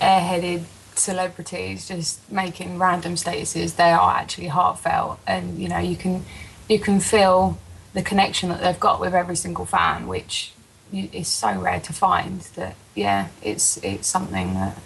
airheaded 0.00 0.64
celebrities 0.94 1.86
just 1.86 2.30
making 2.32 2.78
random 2.78 3.14
statuses. 3.14 3.76
They 3.76 3.90
are 3.90 4.16
actually 4.16 4.48
heartfelt, 4.48 5.18
and 5.26 5.58
you 5.58 5.68
know 5.68 5.78
you 5.78 5.96
can 5.96 6.24
you 6.70 6.78
can 6.78 7.00
feel 7.00 7.58
the 7.98 8.04
connection 8.04 8.48
that 8.48 8.60
they've 8.60 8.78
got 8.78 9.00
with 9.00 9.12
every 9.12 9.34
single 9.34 9.66
fan, 9.66 10.06
which 10.06 10.52
is 10.92 11.26
so 11.26 11.58
rare 11.60 11.80
to 11.80 11.92
find. 11.92 12.42
That 12.54 12.76
yeah, 12.94 13.28
it's 13.42 13.76
it's 13.78 14.06
something 14.06 14.54
that 14.54 14.78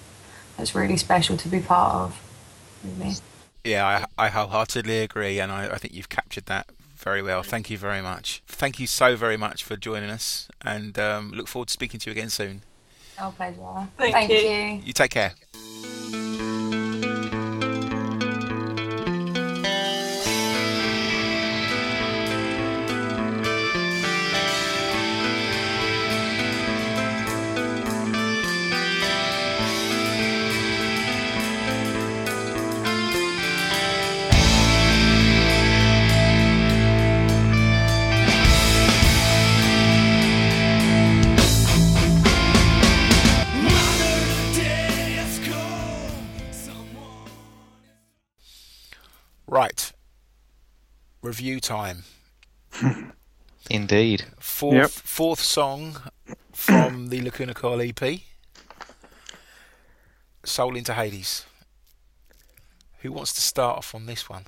that's 0.56 0.74
really 0.74 0.96
special 0.96 1.36
to 1.36 1.48
be 1.48 1.60
part 1.60 1.94
of. 1.94 2.20
Really. 2.82 3.16
Yeah, 3.64 4.06
I, 4.18 4.26
I 4.26 4.28
wholeheartedly 4.30 5.00
agree, 5.00 5.38
and 5.40 5.52
I, 5.52 5.66
I 5.74 5.76
think 5.76 5.92
you've 5.94 6.08
captured 6.08 6.46
that 6.46 6.66
Very 6.96 7.20
well. 7.20 7.42
Thank 7.42 7.68
you 7.68 7.76
very 7.76 8.00
much. 8.00 8.42
Thank 8.46 8.78
you 8.78 8.86
so 8.86 9.16
very 9.16 9.36
much 9.36 9.64
for 9.64 9.76
joining 9.76 10.08
us, 10.08 10.48
and 10.64 10.96
um, 10.98 11.32
look 11.32 11.48
forward 11.48 11.68
to 11.68 11.72
speaking 11.72 11.98
to 12.00 12.10
you 12.10 12.12
again 12.12 12.30
soon. 12.30 12.62
Our 13.18 13.32
pleasure. 13.32 13.88
Thank 13.98 14.14
Thank 14.14 14.30
you. 14.30 14.38
you. 14.38 14.82
You 14.84 14.92
take 14.92 15.10
care. 15.10 15.32
Review 51.42 51.58
time. 51.58 52.04
Indeed. 53.68 54.26
Fourth 54.38 54.74
Yep. 54.76 54.90
fourth 54.90 55.40
song 55.40 55.96
from 56.52 57.08
the 57.08 57.20
Lacuna 57.20 57.52
Coil 57.52 57.80
EP. 57.82 58.20
Soul 60.44 60.76
into 60.76 60.94
Hades. 60.94 61.44
Who 63.00 63.10
wants 63.10 63.32
to 63.32 63.40
start 63.40 63.78
off 63.78 63.92
on 63.92 64.06
this 64.06 64.28
one? 64.30 64.44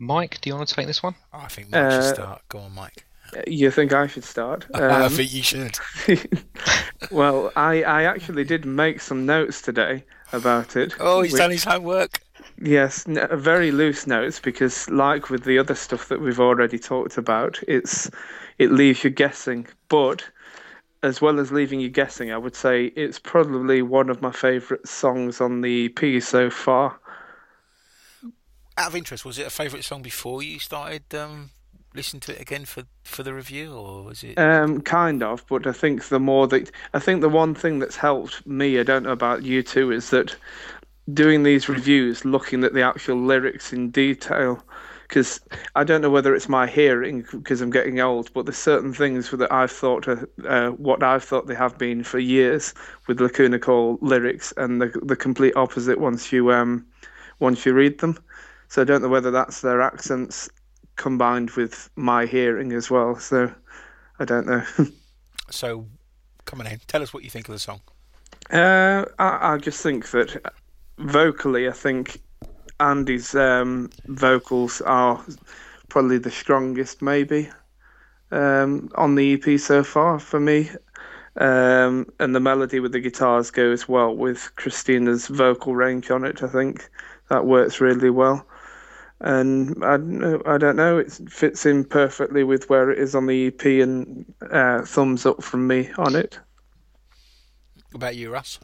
Mike, 0.00 0.40
do 0.40 0.50
you 0.50 0.56
want 0.56 0.68
to 0.70 0.74
take 0.74 0.88
this 0.88 1.04
one? 1.04 1.14
I 1.32 1.46
think 1.46 1.70
Mike 1.70 1.92
should 1.92 2.00
Uh, 2.00 2.14
start. 2.14 2.42
Go 2.48 2.58
on, 2.58 2.74
Mike. 2.74 3.04
You 3.46 3.70
think 3.70 3.92
I 3.92 4.08
should 4.08 4.24
start? 4.24 4.66
I 4.74 5.04
Um, 5.04 5.12
think 5.12 5.32
you 5.32 5.44
should. 5.44 5.78
well, 7.12 7.52
I, 7.54 7.84
I 7.84 8.02
actually 8.02 8.42
did 8.42 8.64
make 8.64 9.00
some 9.00 9.24
notes 9.24 9.62
today 9.62 10.02
about 10.32 10.74
it. 10.74 10.94
Oh, 10.98 11.22
he's 11.22 11.30
which- 11.32 11.40
done 11.40 11.52
his 11.52 11.62
homework. 11.62 12.18
Yes, 12.60 13.06
n- 13.06 13.26
very 13.32 13.70
loose 13.70 14.06
notes 14.06 14.40
because, 14.40 14.88
like 14.90 15.30
with 15.30 15.44
the 15.44 15.58
other 15.58 15.74
stuff 15.74 16.08
that 16.08 16.20
we've 16.20 16.40
already 16.40 16.78
talked 16.78 17.18
about, 17.18 17.58
it's 17.66 18.10
it 18.58 18.70
leaves 18.70 19.04
you 19.04 19.10
guessing. 19.10 19.66
But 19.88 20.24
as 21.02 21.20
well 21.20 21.40
as 21.40 21.50
leaving 21.50 21.80
you 21.80 21.88
guessing, 21.88 22.30
I 22.32 22.38
would 22.38 22.54
say 22.54 22.86
it's 22.86 23.18
probably 23.18 23.82
one 23.82 24.08
of 24.08 24.22
my 24.22 24.30
favourite 24.30 24.86
songs 24.86 25.40
on 25.40 25.60
the 25.60 25.86
EP 25.86 26.22
so 26.22 26.48
far. 26.50 26.98
Out 28.78 28.88
of 28.88 28.96
interest, 28.96 29.24
was 29.24 29.38
it 29.38 29.46
a 29.46 29.50
favourite 29.50 29.84
song 29.84 30.02
before 30.02 30.42
you 30.42 30.58
started 30.58 31.02
um, 31.14 31.50
listening 31.94 32.20
to 32.20 32.34
it 32.34 32.40
again 32.40 32.64
for, 32.64 32.84
for 33.04 33.22
the 33.22 33.34
review, 33.34 33.74
or 33.74 34.04
was 34.04 34.22
it? 34.22 34.38
Um, 34.38 34.80
kind 34.80 35.22
of, 35.22 35.44
but 35.48 35.66
I 35.66 35.72
think 35.72 36.08
the 36.08 36.20
more 36.20 36.46
that 36.48 36.70
I 36.94 36.98
think 36.98 37.20
the 37.20 37.28
one 37.28 37.54
thing 37.54 37.80
that's 37.80 37.96
helped 37.96 38.46
me, 38.46 38.78
I 38.78 38.82
don't 38.82 39.02
know 39.02 39.10
about 39.10 39.42
you 39.42 39.62
two, 39.62 39.90
is 39.90 40.10
that 40.10 40.36
doing 41.12 41.42
these 41.42 41.68
reviews, 41.68 42.24
looking 42.24 42.64
at 42.64 42.74
the 42.74 42.82
actual 42.82 43.16
lyrics 43.16 43.72
in 43.72 43.90
detail, 43.90 44.62
because 45.08 45.40
I 45.74 45.84
don't 45.84 46.00
know 46.00 46.10
whether 46.10 46.34
it's 46.34 46.48
my 46.48 46.66
hearing 46.66 47.26
because 47.32 47.60
I'm 47.60 47.70
getting 47.70 48.00
old, 48.00 48.32
but 48.32 48.46
there's 48.46 48.56
certain 48.56 48.94
things 48.94 49.30
that 49.30 49.52
I've 49.52 49.70
thought 49.70 50.08
are, 50.08 50.28
uh, 50.46 50.70
what 50.70 51.02
I've 51.02 51.24
thought 51.24 51.46
they 51.46 51.54
have 51.54 51.76
been 51.76 52.02
for 52.02 52.18
years 52.18 52.72
with 53.06 53.20
Lacuna 53.20 53.58
Coil 53.58 53.98
lyrics, 54.00 54.54
and 54.56 54.80
the 54.80 54.88
the 55.02 55.16
complete 55.16 55.54
opposite 55.56 56.00
once 56.00 56.32
you 56.32 56.52
um 56.52 56.86
once 57.40 57.66
you 57.66 57.74
read 57.74 57.98
them. 57.98 58.18
So 58.68 58.80
I 58.80 58.84
don't 58.84 59.02
know 59.02 59.08
whether 59.08 59.30
that's 59.30 59.60
their 59.60 59.82
accents 59.82 60.48
combined 60.96 61.50
with 61.52 61.90
my 61.96 62.24
hearing 62.24 62.72
as 62.72 62.90
well. 62.90 63.16
So 63.18 63.52
I 64.18 64.24
don't 64.24 64.46
know. 64.46 64.64
So, 65.50 65.86
come 66.46 66.62
on 66.62 66.66
in. 66.66 66.80
Tell 66.86 67.02
us 67.02 67.12
what 67.12 67.24
you 67.24 67.30
think 67.30 67.46
of 67.46 67.52
the 67.52 67.58
song. 67.58 67.82
Uh, 68.50 69.04
I, 69.18 69.52
I 69.52 69.58
just 69.58 69.82
think 69.82 70.10
that 70.12 70.40
vocally, 70.98 71.68
I 71.68 71.72
think 71.72 72.20
Andy's 72.80 73.34
um, 73.34 73.90
vocals 74.06 74.80
are 74.82 75.24
probably 75.88 76.18
the 76.18 76.30
strongest, 76.30 77.02
maybe, 77.02 77.50
um, 78.30 78.90
on 78.94 79.14
the 79.14 79.34
EP 79.34 79.60
so 79.60 79.84
far 79.84 80.18
for 80.18 80.40
me. 80.40 80.70
Um, 81.36 82.06
and 82.20 82.34
the 82.34 82.40
melody 82.40 82.78
with 82.80 82.92
the 82.92 83.00
guitars 83.00 83.50
goes 83.50 83.88
well 83.88 84.14
with 84.14 84.50
Cristina's 84.56 85.28
vocal 85.28 85.74
range 85.74 86.10
on 86.10 86.24
it. 86.24 86.42
I 86.42 86.48
think 86.48 86.90
that 87.30 87.46
works 87.46 87.80
really 87.80 88.10
well. 88.10 88.46
And 89.20 89.82
I 89.84 89.96
don't 89.96 90.18
know, 90.18 90.42
I 90.44 90.58
don't 90.58 90.76
know, 90.76 90.98
it 90.98 91.12
fits 91.30 91.64
in 91.64 91.84
perfectly 91.84 92.42
with 92.42 92.68
where 92.68 92.90
it 92.90 92.98
is 92.98 93.14
on 93.14 93.26
the 93.26 93.46
EP, 93.46 93.64
and 93.64 94.24
uh, 94.50 94.82
thumbs 94.82 95.24
up 95.24 95.42
from 95.42 95.66
me 95.68 95.90
on 95.96 96.16
it. 96.16 96.40
What 97.92 97.96
about 97.96 98.16
you, 98.16 98.32
Russ? 98.32 98.58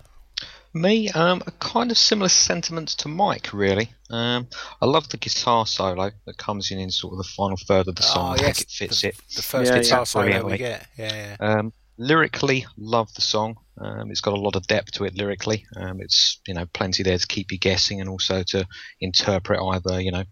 Me, 0.75 1.09
um, 1.11 1.43
a 1.47 1.51
kind 1.53 1.91
of 1.91 1.99
similar 1.99 2.29
sentiments 2.29 2.95
to 2.97 3.09
Mike, 3.09 3.53
really. 3.53 3.91
Um, 4.11 4.47
I 4.81 4.87
love 4.87 5.09
the 5.09 5.17
guitar 5.17 5.67
solo 5.67 6.11
that 6.27 6.37
comes 6.39 6.71
in 6.71 6.79
in 6.79 6.91
sort 6.91 7.13
of 7.15 7.19
the 7.19 7.25
final 7.37 7.57
third 7.57 7.89
of 7.89 7.97
the 7.97 8.03
song. 8.03 8.35
I 8.35 8.37
think 8.39 8.61
it 8.61 8.69
fits 8.71 9.01
the, 9.01 9.09
it. 9.09 9.17
The 9.35 9.43
first 9.43 9.73
Yeah, 9.73 9.79
guitar 9.81 10.01
yeah. 10.01 10.05
solo 10.05 10.25
we 10.27 10.31
Brilliantly. 10.33 10.59
get. 10.59 10.87
Yeah, 10.97 11.15
yeah. 11.15 11.37
Um, 11.41 11.73
lyrically, 11.99 12.67
love 12.77 13.13
the 13.15 13.23
song. 13.23 13.57
Um, 13.81 14.11
it's 14.11 14.21
got 14.21 14.35
a 14.35 14.41
lot 14.41 14.57
of 14.57 14.67
depth 14.67 14.93
to 14.93 15.05
it 15.05 15.17
lyrically. 15.17 15.65
Um, 15.77 16.01
it's 16.01 16.41
you 16.47 16.55
know 16.55 16.67
plenty 16.67 17.03
there 17.03 17.19
to 17.19 17.27
keep 17.27 17.51
you 17.53 17.59
guessing 17.59 18.01
and 18.01 18.09
also 18.09 18.43
to 18.49 18.67
interpret 19.01 19.61
either 19.61 20.01
you 20.01 20.11
know 20.13 20.25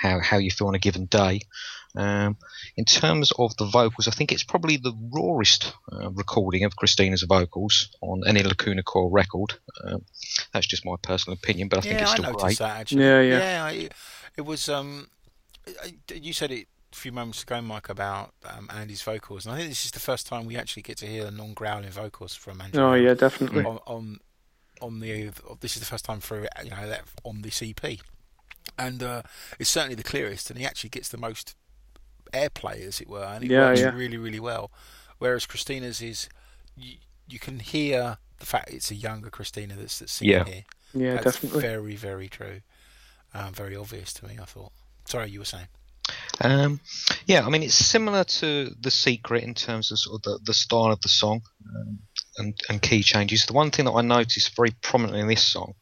how 0.00 0.20
how 0.20 0.38
you 0.38 0.50
feel 0.50 0.68
on 0.68 0.74
a 0.74 0.78
given 0.80 1.06
day. 1.06 1.40
Um, 1.94 2.36
in 2.76 2.84
terms 2.84 3.32
of 3.38 3.56
the 3.56 3.66
vocals, 3.66 4.08
I 4.08 4.12
think 4.12 4.32
it's 4.32 4.42
probably 4.42 4.78
the 4.78 4.94
rawest 5.12 5.74
uh, 5.92 6.10
recording 6.10 6.64
of 6.64 6.76
Cristina's 6.76 7.22
vocals 7.22 7.88
on 8.00 8.22
any 8.26 8.42
Lacuna 8.42 8.82
Coil 8.82 9.10
record. 9.10 9.54
Um, 9.84 10.04
that's 10.52 10.66
just 10.66 10.86
my 10.86 10.94
personal 11.02 11.36
opinion, 11.36 11.68
but 11.68 11.78
I 11.78 11.82
think 11.82 11.94
yeah, 11.94 12.02
it's 12.02 12.10
I 12.12 12.14
still 12.14 12.24
noticed 12.32 12.44
great. 12.44 12.58
that 12.58 12.80
actually. 12.80 13.04
Yeah, 13.04 13.20
yeah. 13.20 13.38
Yeah, 13.38 13.64
I, 13.64 13.88
it 14.36 14.42
was. 14.42 14.68
Um, 14.68 15.08
I- 15.82 15.94
you 16.14 16.32
said 16.32 16.50
it 16.50 16.66
a 16.92 16.96
few 16.96 17.12
moments 17.12 17.42
ago, 17.42 17.60
Mike, 17.60 17.88
about 17.88 18.32
um, 18.44 18.68
Andy's 18.72 19.02
vocals, 19.02 19.46
and 19.46 19.54
I 19.54 19.58
think 19.58 19.68
this 19.70 19.84
is 19.84 19.90
the 19.90 20.00
first 20.00 20.26
time 20.26 20.46
we 20.46 20.56
actually 20.56 20.82
get 20.82 20.96
to 20.98 21.06
hear 21.06 21.24
the 21.24 21.30
non-growling 21.30 21.90
vocals 21.90 22.34
from 22.34 22.60
Andy. 22.60 22.78
Oh 22.78 22.94
yeah, 22.94 23.14
definitely. 23.14 23.64
on, 23.64 23.78
on 23.86 24.18
on 24.80 25.00
the 25.00 25.30
this 25.60 25.76
is 25.76 25.80
the 25.80 25.86
first 25.86 26.04
time 26.04 26.20
through 26.20 26.46
you 26.64 26.70
know 26.70 26.88
that 26.88 27.02
on 27.24 27.42
this 27.42 27.62
EP, 27.62 27.98
and 28.78 29.02
uh, 29.02 29.22
it's 29.58 29.70
certainly 29.70 29.94
the 29.94 30.02
clearest, 30.02 30.50
and 30.50 30.58
he 30.58 30.66
actually 30.66 30.90
gets 30.90 31.08
the 31.08 31.18
most 31.18 31.54
airplay, 32.32 32.86
as 32.86 33.00
it 33.00 33.08
were, 33.08 33.24
and 33.24 33.44
it 33.44 33.50
Yeah, 33.50 33.68
works 33.68 33.80
yeah. 33.80 33.94
really 33.94 34.16
really 34.16 34.40
well. 34.40 34.70
Whereas 35.18 35.46
Cristina's 35.46 36.00
is 36.02 36.28
you, 36.76 36.96
you 37.28 37.38
can 37.38 37.60
hear 37.60 38.18
the 38.38 38.46
fact 38.46 38.70
it's 38.70 38.90
a 38.90 38.94
younger 38.94 39.30
Cristina 39.30 39.74
that's 39.76 39.98
that's 39.98 40.12
singing 40.12 40.32
Yeah. 40.34 40.44
here. 40.44 40.64
Yeah, 40.94 41.14
That's 41.14 41.38
definitely. 41.40 41.60
very 41.62 41.96
very 41.96 42.28
true, 42.28 42.60
um, 43.32 43.52
very 43.54 43.76
obvious 43.76 44.12
to 44.14 44.26
me. 44.26 44.38
I 44.40 44.44
thought. 44.44 44.72
Sorry, 45.04 45.30
you 45.30 45.38
were 45.38 45.44
saying. 45.44 45.68
Um, 46.40 46.80
yeah, 47.26 47.44
I 47.46 47.50
mean 47.50 47.62
it's 47.62 47.74
similar 47.74 48.24
to 48.24 48.70
The 48.80 48.90
Secret 48.90 49.44
in 49.44 49.54
terms 49.54 49.90
of 49.90 49.98
sort 49.98 50.16
of 50.16 50.22
the, 50.22 50.38
the 50.44 50.54
style 50.54 50.92
of 50.92 51.00
the 51.00 51.08
song 51.08 51.42
um, 51.76 51.98
and, 52.38 52.54
and 52.68 52.82
key 52.82 53.02
changes. 53.02 53.46
The 53.46 53.52
one 53.52 53.70
thing 53.70 53.84
that 53.84 53.92
I 53.92 54.02
noticed 54.02 54.56
very 54.56 54.70
prominently 54.82 55.20
in 55.20 55.28
this 55.28 55.44
song, 55.44 55.74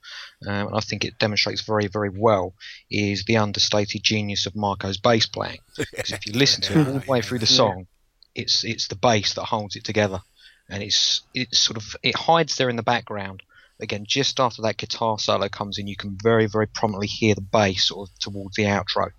um, 0.47 0.69
and 0.69 0.77
I 0.77 0.81
think 0.81 1.05
it 1.05 1.19
demonstrates 1.19 1.63
very 1.63 1.87
very 1.87 2.11
well, 2.11 2.55
is 2.91 3.25
the 3.25 3.37
understated 3.37 4.03
genius 4.03 4.47
of 4.47 4.57
Marco's 4.57 4.99
bass 4.99 5.27
playing. 5.27 5.61
Because 5.77 6.13
if 6.13 6.27
you 6.27 6.33
listen 6.33 6.63
to 6.63 6.81
it 6.81 6.89
all 6.89 6.99
the 6.99 7.11
way 7.11 7.23
through 7.23 7.39
the 7.39 7.47
song, 7.47 7.87
it's 8.35 8.65
it's 8.65 8.89
the 8.89 8.97
bass 8.97 9.35
that 9.35 9.45
holds 9.45 9.77
it 9.77 9.85
together, 9.85 10.21
and 10.69 10.83
it's 10.83 11.23
it's 11.35 11.59
sort 11.59 11.77
of 11.77 11.97
it 12.03 12.17
hides 12.17 12.57
there 12.57 12.69
in 12.69 12.77
the 12.77 12.83
background. 12.83 13.43
Again, 13.81 14.05
just 14.07 14.39
after 14.39 14.63
that 14.63 14.77
guitar 14.77 15.19
solo 15.19 15.49
comes 15.49 15.79
in, 15.79 15.87
you 15.87 15.97
can 15.97 16.17
very 16.23 16.47
very 16.47 16.67
prominently 16.67 17.07
hear 17.07 17.35
the 17.35 17.41
bass 17.41 17.89
sort 17.89 18.09
of 18.09 18.19
towards 18.19 18.57
the 18.57 18.65
outro, 18.65 19.11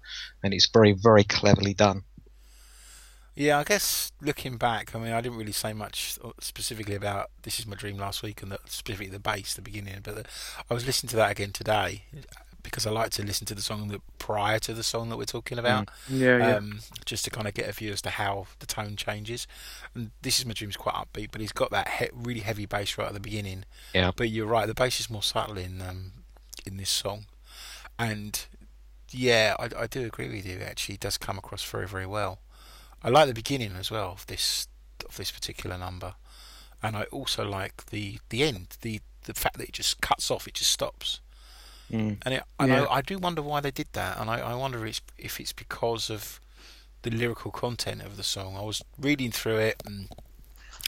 and 0.44 0.54
it's 0.54 0.70
very 0.72 0.94
very 0.94 1.24
cleverly 1.24 1.74
done. 1.74 2.04
Yeah, 3.34 3.60
I 3.60 3.64
guess 3.64 4.12
looking 4.22 4.58
back, 4.58 4.94
I 4.94 5.00
mean, 5.00 5.14
I 5.14 5.22
didn't 5.22 5.38
really 5.38 5.54
say 5.54 5.72
much 5.74 6.18
specifically 6.40 6.96
about 6.96 7.32
"This 7.44 7.60
Is 7.60 7.66
My 7.66 7.76
Dream" 7.76 7.98
last 7.98 8.22
week 8.24 8.42
and 8.42 8.56
specifically 8.66 9.08
the 9.08 9.20
bass, 9.20 9.54
the 9.54 9.62
beginning. 9.62 10.00
But 10.04 10.16
the, 10.16 10.26
I 10.70 10.74
was 10.74 10.86
listening 10.86 11.10
to 11.12 11.16
that 11.18 11.32
again 11.32 11.52
today 11.52 12.04
because 12.64 12.86
I 12.86 12.92
like 12.92 13.12
to 13.12 13.24
listen 13.24 13.46
to 13.48 13.56
the 13.56 13.62
song 13.62 13.88
that 13.90 14.02
prior 14.20 14.60
to 14.60 14.74
the 14.74 14.84
song 14.84 15.10
that 15.10 15.18
we're 15.18 15.26
talking 15.26 15.58
about, 15.60 15.90
Yeah, 16.10 16.38
yeah. 16.38 16.56
um, 16.58 16.80
just 17.06 17.24
to 17.26 17.30
kind 17.32 17.48
of 17.48 17.54
get 17.54 17.68
a 17.68 17.72
view 17.72 17.92
as 17.92 18.02
to 18.04 18.10
how 18.12 18.48
the 18.60 18.66
tone 18.66 18.96
changes. 18.96 19.48
And 19.96 20.12
"This 20.22 20.40
Is 20.40 20.46
My 20.46 20.54
Dream" 20.54 20.70
is 20.70 20.78
quite 20.78 20.96
upbeat, 20.96 21.30
but 21.32 21.42
he's 21.42 21.52
got 21.52 21.72
that 21.72 21.88
he- 21.90 22.10
really 22.14 22.42
heavy 22.42 22.66
bass 22.66 22.98
right 22.98 23.08
at 23.08 23.14
the 23.14 23.20
beginning. 23.20 23.66
Yeah. 23.94 24.12
But 24.16 24.30
you're 24.30 24.48
right, 24.48 24.66
the 24.68 24.74
bass 24.74 25.00
is 25.00 25.10
more 25.10 25.24
subtle 25.24 25.58
in 25.58 25.82
um, 25.82 26.12
in 26.66 26.78
this 26.78 26.90
song, 26.90 27.26
and 28.00 28.46
yeah, 29.12 29.56
I, 29.60 29.70
I 29.84 29.88
do 29.88 30.06
agree 30.06 30.30
with 30.30 30.46
you. 30.46 30.58
It 30.58 30.62
actually 30.64 30.98
does 30.98 31.18
come 31.18 31.38
across 31.38 31.64
very 31.64 31.88
very 31.88 32.06
well. 32.06 32.40
I 33.04 33.10
like 33.10 33.28
the 33.28 33.34
beginning 33.34 33.74
as 33.76 33.90
well 33.92 34.12
of 34.12 34.26
this 34.28 34.68
of 35.08 35.18
this 35.18 35.32
particular 35.32 35.78
number, 35.78 36.16
and 36.84 36.96
I 36.96 37.04
also 37.06 37.44
like 37.48 37.88
the 37.88 38.20
the 38.30 38.44
end, 38.44 38.78
the 38.82 39.02
the 39.26 39.34
fact 39.34 39.58
that 39.58 39.68
it 39.68 39.74
just 39.74 40.02
cuts 40.02 40.32
off, 40.32 40.48
it 40.48 40.56
just 40.56 40.72
stops, 40.72 41.20
Mm. 41.92 42.18
and 42.24 42.34
it, 42.36 42.44
and 42.60 42.70
Yeah. 42.72 42.84
I, 42.84 42.98
I 42.98 43.02
do 43.02 43.18
wonder 43.20 43.42
why 43.42 43.60
they 43.60 43.72
did 43.72 43.88
that, 43.94 44.18
and 44.20 44.30
I, 44.30 44.40
I 44.40 44.56
wonder 44.56 44.86
it's, 44.86 45.02
if 45.18 45.40
it's 45.40 45.54
because 45.54 46.10
of 46.10 46.40
the 47.04 47.10
lyrical 47.12 47.52
content 47.52 48.02
of 48.02 48.18
the 48.18 48.24
song. 48.24 48.56
I 48.56 48.62
was 48.62 48.82
reading 49.00 49.32
through 49.32 49.58
it 49.58 49.82
and 49.86 50.08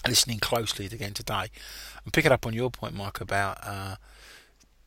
listening 0.07 0.39
closely 0.39 0.85
again 0.85 1.13
today, 1.13 1.47
and 2.03 2.13
picking 2.13 2.31
up 2.31 2.45
on 2.45 2.53
your 2.53 2.69
point, 2.69 2.95
Mike, 2.95 3.19
about 3.21 3.57
uh, 3.63 3.95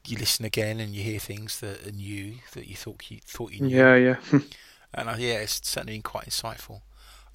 you 0.06 0.16
listen 0.16 0.44
again 0.44 0.78
and 0.80 0.94
you 0.94 1.02
hear 1.02 1.18
things 1.18 1.60
that 1.60 1.86
are 1.86 1.92
new 1.92 2.34
that 2.52 2.68
you 2.68 2.76
thought 2.76 3.10
you 3.10 3.18
thought 3.24 3.52
you 3.52 3.60
knew. 3.62 3.76
Yeah, 3.76 3.96
yeah. 3.96 4.16
and 4.94 5.08
uh, 5.08 5.14
yeah, 5.18 5.34
it's 5.40 5.60
certainly 5.68 5.94
been 5.94 6.02
quite 6.02 6.26
insightful. 6.26 6.82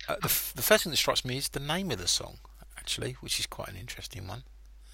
Uh, 0.08 0.15
the, 0.15 0.26
f- 0.26 0.54
the 0.56 0.62
first 0.63 0.84
thing 0.84 0.91
that 0.91 0.98
strikes 0.98 1.24
me 1.26 1.38
is 1.38 1.50
the 1.50 1.60
name 1.60 1.91
of 1.91 2.00
the 2.00 2.08
song, 2.08 2.38
actually, 2.78 3.17
which 3.22 3.39
is 3.39 3.46
quite 3.46 3.67
an 3.67 3.76
interesting 3.76 4.28
one. 4.28 4.44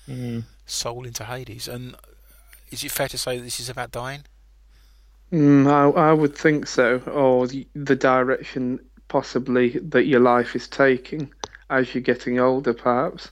Mm. 0.07 0.43
Soul 0.65 1.05
into 1.05 1.25
Hades. 1.25 1.67
And 1.67 1.95
is 2.71 2.83
it 2.83 2.91
fair 2.91 3.07
to 3.07 3.17
say 3.17 3.37
that 3.37 3.43
this 3.43 3.59
is 3.59 3.69
about 3.69 3.91
dying? 3.91 4.23
Mm, 5.31 5.67
I, 5.67 6.09
I 6.09 6.13
would 6.13 6.35
think 6.35 6.67
so, 6.67 6.99
or 6.99 7.47
the, 7.47 7.67
the 7.73 7.95
direction 7.95 8.79
possibly 9.07 9.79
that 9.79 10.05
your 10.05 10.19
life 10.19 10.55
is 10.55 10.67
taking 10.67 11.31
as 11.69 11.93
you're 11.93 12.01
getting 12.01 12.39
older, 12.39 12.73
perhaps. 12.73 13.31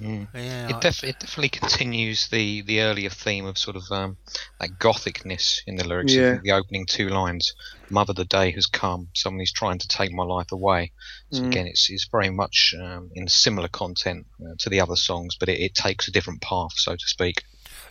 Mm. 0.00 0.28
Yeah, 0.32 0.76
it, 0.76 0.80
def- 0.80 1.02
it, 1.02 1.18
definitely 1.18 1.48
continues 1.48 2.28
the, 2.28 2.62
the 2.62 2.82
earlier 2.82 3.10
theme 3.10 3.46
of 3.46 3.58
sort 3.58 3.76
of 3.76 3.82
um, 3.90 4.16
that 4.60 4.78
gothicness 4.78 5.62
in 5.66 5.76
the 5.76 5.86
lyrics. 5.86 6.14
Yeah. 6.14 6.38
The 6.42 6.52
opening 6.52 6.86
two 6.86 7.08
lines, 7.08 7.52
"Mother, 7.90 8.12
of 8.12 8.16
the 8.16 8.24
day 8.24 8.52
has 8.52 8.66
come. 8.66 9.08
Someone 9.14 9.40
is 9.40 9.52
trying 9.52 9.78
to 9.78 9.88
take 9.88 10.12
my 10.12 10.22
life 10.22 10.52
away." 10.52 10.92
So 11.32 11.42
mm. 11.42 11.48
again, 11.48 11.66
it's 11.66 11.90
it's 11.90 12.06
very 12.10 12.30
much 12.30 12.74
um, 12.80 13.10
in 13.14 13.26
similar 13.26 13.68
content 13.68 14.26
uh, 14.40 14.54
to 14.58 14.70
the 14.70 14.80
other 14.80 14.96
songs, 14.96 15.36
but 15.38 15.48
it, 15.48 15.60
it 15.60 15.74
takes 15.74 16.06
a 16.06 16.12
different 16.12 16.42
path, 16.42 16.72
so 16.76 16.94
to 16.94 17.06
speak. 17.08 17.42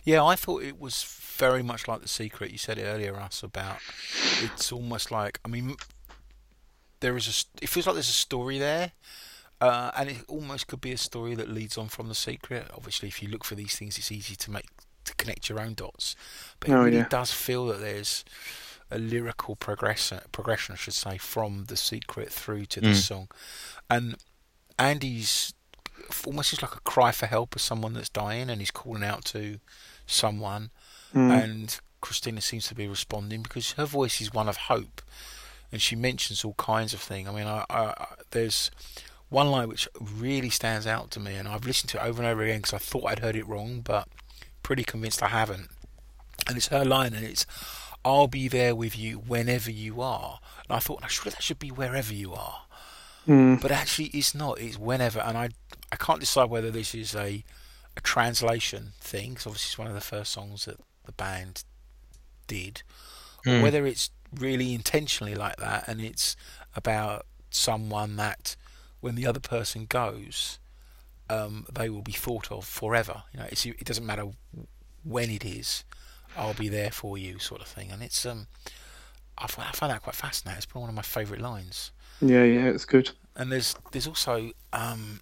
Yeah, 0.04 0.24
I 0.24 0.36
thought 0.36 0.62
it 0.62 0.80
was 0.80 1.02
very 1.36 1.62
much 1.62 1.88
like 1.88 2.00
the 2.00 2.08
secret. 2.08 2.50
You 2.50 2.58
said 2.58 2.78
it 2.78 2.84
earlier, 2.84 3.12
Russ, 3.12 3.42
about 3.42 3.78
it's 4.42 4.72
almost 4.72 5.10
like 5.10 5.40
I 5.44 5.48
mean, 5.48 5.76
there 7.00 7.16
is 7.16 7.28
a. 7.28 7.62
It 7.64 7.68
feels 7.68 7.86
like 7.86 7.94
there's 7.94 8.08
a 8.08 8.12
story 8.12 8.58
there 8.58 8.92
uh, 9.60 9.90
and 9.96 10.08
it 10.08 10.18
almost 10.28 10.66
could 10.66 10.80
be 10.80 10.92
a 10.92 10.98
story 10.98 11.34
that 11.34 11.48
leads 11.48 11.76
on 11.76 11.88
from 11.88 12.08
the 12.08 12.14
secret. 12.14 12.70
Obviously, 12.74 13.08
if 13.08 13.22
you 13.22 13.28
look 13.28 13.44
for 13.44 13.54
these 13.54 13.76
things, 13.76 13.98
it's 13.98 14.12
easy 14.12 14.36
to 14.36 14.50
make 14.50 14.66
to 15.04 15.14
connect 15.16 15.48
your 15.48 15.60
own 15.60 15.74
dots. 15.74 16.14
But 16.60 16.70
it 16.70 16.74
oh, 16.74 16.84
really 16.84 16.98
yeah. 16.98 17.08
does 17.08 17.32
feel 17.32 17.66
that 17.66 17.80
there's 17.80 18.24
a 18.90 18.98
lyrical 18.98 19.56
progression, 19.56 20.20
progression, 20.32 20.74
I 20.74 20.76
should 20.76 20.94
say, 20.94 21.18
from 21.18 21.64
the 21.64 21.76
secret 21.76 22.30
through 22.30 22.66
to 22.66 22.80
this 22.80 23.02
mm. 23.02 23.08
song. 23.08 23.28
And 23.90 24.16
Andy's 24.78 25.54
almost 26.26 26.50
just 26.50 26.62
like 26.62 26.74
a 26.74 26.80
cry 26.80 27.12
for 27.12 27.26
help 27.26 27.54
of 27.54 27.62
someone 27.62 27.94
that's 27.94 28.08
dying, 28.08 28.50
and 28.50 28.60
he's 28.60 28.70
calling 28.70 29.04
out 29.04 29.24
to 29.26 29.60
someone. 30.06 30.70
Mm. 31.14 31.44
And 31.44 31.80
Cristina 32.00 32.40
seems 32.40 32.68
to 32.68 32.74
be 32.74 32.86
responding 32.86 33.42
because 33.42 33.72
her 33.72 33.84
voice 33.84 34.20
is 34.20 34.32
one 34.32 34.48
of 34.48 34.56
hope, 34.56 35.02
and 35.72 35.80
she 35.80 35.96
mentions 35.96 36.44
all 36.44 36.54
kinds 36.54 36.92
of 36.94 37.00
things. 37.00 37.28
I 37.28 37.32
mean, 37.32 37.46
I, 37.46 37.64
I, 37.70 38.06
there's 38.30 38.70
one 39.28 39.50
line 39.50 39.68
which 39.68 39.88
really 40.00 40.50
stands 40.50 40.86
out 40.86 41.10
to 41.12 41.20
me, 41.20 41.34
and 41.34 41.48
I've 41.48 41.66
listened 41.66 41.90
to 41.90 41.98
it 41.98 42.08
over 42.08 42.22
and 42.22 42.30
over 42.30 42.42
again 42.42 42.58
because 42.58 42.74
I 42.74 42.78
thought 42.78 43.06
I'd 43.06 43.18
heard 43.20 43.36
it 43.36 43.46
wrong, 43.46 43.80
but 43.80 44.08
pretty 44.62 44.84
convinced 44.84 45.22
I 45.22 45.28
haven't. 45.28 45.68
And 46.46 46.56
it's 46.56 46.68
her 46.68 46.84
line, 46.84 47.14
and 47.14 47.24
it's, 47.24 47.46
"I'll 48.04 48.28
be 48.28 48.48
there 48.48 48.74
with 48.74 48.96
you 48.98 49.18
whenever 49.18 49.70
you 49.70 50.00
are." 50.00 50.40
And 50.68 50.76
I 50.76 50.78
thought, 50.78 51.02
surely 51.10 51.30
that 51.30 51.42
should 51.42 51.58
be 51.58 51.70
wherever 51.70 52.14
you 52.14 52.32
are, 52.32 52.62
mm. 53.28 53.60
but 53.60 53.70
actually 53.70 54.06
it's 54.06 54.34
not. 54.34 54.60
It's 54.60 54.78
whenever, 54.78 55.20
and 55.20 55.36
I 55.36 55.50
I 55.92 55.96
can't 55.96 56.20
decide 56.20 56.50
whether 56.50 56.70
this 56.70 56.94
is 56.94 57.14
a 57.14 57.44
a 57.96 58.00
translation 58.00 58.92
thing, 59.00 59.30
because 59.30 59.46
obviously 59.46 59.68
it's 59.68 59.78
one 59.78 59.88
of 59.88 59.94
the 59.94 60.00
first 60.00 60.32
songs 60.32 60.64
that 60.64 60.78
the 61.04 61.12
band 61.12 61.64
did, 62.46 62.82
mm. 63.44 63.52
or 63.52 63.56
hmm. 63.58 63.62
whether 63.62 63.86
it's 63.86 64.10
really 64.34 64.74
intentionally 64.74 65.34
like 65.34 65.56
that, 65.56 65.86
and 65.86 66.00
it's 66.00 66.36
about 66.74 67.26
someone 67.50 68.16
that 68.16 68.56
when 69.00 69.14
the 69.14 69.26
other 69.26 69.40
person 69.40 69.86
goes, 69.86 70.58
um, 71.30 71.66
they 71.72 71.88
will 71.88 72.02
be 72.02 72.12
thought 72.12 72.50
of 72.50 72.64
forever. 72.64 73.22
You 73.32 73.40
know, 73.40 73.46
it 73.50 73.84
doesn't 73.84 74.06
matter 74.06 74.30
when 75.04 75.30
it 75.30 75.44
is. 75.44 75.84
I'll 76.36 76.54
be 76.54 76.68
there 76.68 76.90
for 76.90 77.18
you, 77.18 77.38
sort 77.38 77.60
of 77.60 77.68
thing. 77.68 77.90
And 77.90 78.02
it's 78.02 78.24
um, 78.26 78.46
I 79.36 79.46
find, 79.46 79.68
I 79.68 79.72
find 79.72 79.92
that 79.92 80.02
quite 80.02 80.14
fascinating. 80.16 80.58
It's 80.58 80.66
probably 80.66 80.82
one 80.82 80.90
of 80.90 80.96
my 80.96 81.02
favourite 81.02 81.42
lines. 81.42 81.92
Yeah, 82.20 82.44
yeah, 82.44 82.66
it's 82.66 82.84
good. 82.84 83.10
And 83.36 83.52
there's 83.52 83.74
there's 83.92 84.06
also 84.06 84.50
um, 84.72 85.20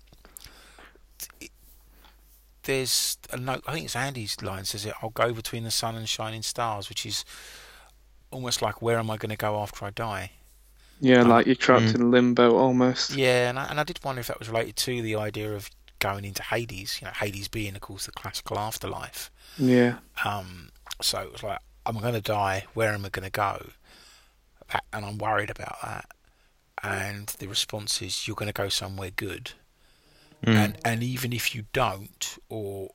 there's 2.62 3.18
a 3.32 3.37
note. 3.37 3.62
I 3.66 3.72
think 3.72 3.85
it's 3.87 3.96
Andy's 3.96 4.40
line 4.42 4.64
says 4.64 4.87
it. 4.87 4.94
I'll 5.02 5.11
go 5.11 5.32
between 5.32 5.64
the 5.64 5.70
sun 5.70 5.94
and 5.94 6.09
shining 6.09 6.42
stars, 6.42 6.88
which 6.88 7.06
is 7.06 7.24
almost 8.30 8.62
like 8.62 8.82
where 8.82 8.98
am 8.98 9.11
I 9.11 9.16
going 9.16 9.30
to 9.30 9.37
go 9.37 9.59
after 9.61 9.85
I 9.85 9.90
die? 9.90 10.32
Yeah, 11.00 11.20
um, 11.20 11.28
like 11.28 11.46
you're 11.46 11.54
trapped 11.54 11.87
mm. 11.87 11.94
in 11.96 12.11
limbo 12.11 12.56
almost. 12.56 13.14
Yeah, 13.14 13.50
and 13.50 13.59
I, 13.59 13.66
and 13.66 13.80
I 13.80 13.85
did 13.85 14.00
wonder 14.04 14.20
if 14.20 14.26
that 14.28 14.38
was 14.38 14.48
related 14.48 14.76
to 14.76 15.02
the 15.02 15.16
idea 15.16 15.54
of 15.54 15.70
going 15.98 16.24
into 16.24 16.42
Hades. 16.42 16.98
You 17.00 17.06
know, 17.06 17.12
Hades 17.14 17.48
being, 17.48 17.74
of 17.74 17.80
course, 17.80 18.06
the 18.06 18.12
classical 18.12 18.59
afterlife. 18.59 19.30
Yeah. 19.59 19.98
Um. 20.24 20.70
So 21.02 21.20
it 21.20 21.32
was 21.32 21.42
like, 21.42 21.59
I'm 21.85 21.98
going 21.98 22.14
to 22.14 22.22
die. 22.22 22.64
Where 22.72 22.92
am 22.92 23.04
I 23.04 23.11
going 23.11 23.26
to 23.26 23.30
go? 23.30 23.66
And 24.92 25.04
I'm 25.04 25.18
worried 25.18 25.50
about 25.50 25.76
that. 25.82 26.06
And 26.82 27.26
the 27.38 27.46
response 27.46 28.02
is, 28.02 28.26
you're 28.26 28.36
going 28.36 28.52
to 28.52 28.52
go 28.52 28.68
somewhere 28.68 29.10
good. 29.10 29.52
Mm. 30.44 30.54
And 30.54 30.78
and 30.84 31.02
even 31.02 31.32
if 31.32 31.54
you 31.54 31.64
don't, 31.72 32.38
or 32.48 32.90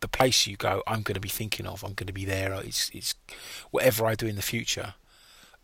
the 0.00 0.08
place 0.08 0.46
you 0.46 0.56
go, 0.56 0.82
I'm 0.86 1.02
going 1.02 1.14
to 1.14 1.20
be 1.20 1.28
thinking 1.28 1.66
of. 1.66 1.82
I'm 1.82 1.94
going 1.94 2.06
to 2.06 2.12
be 2.12 2.24
there. 2.24 2.52
It's 2.54 2.90
it's 2.92 3.14
whatever 3.70 4.04
I 4.06 4.14
do 4.14 4.26
in 4.26 4.36
the 4.36 4.42
future 4.42 4.94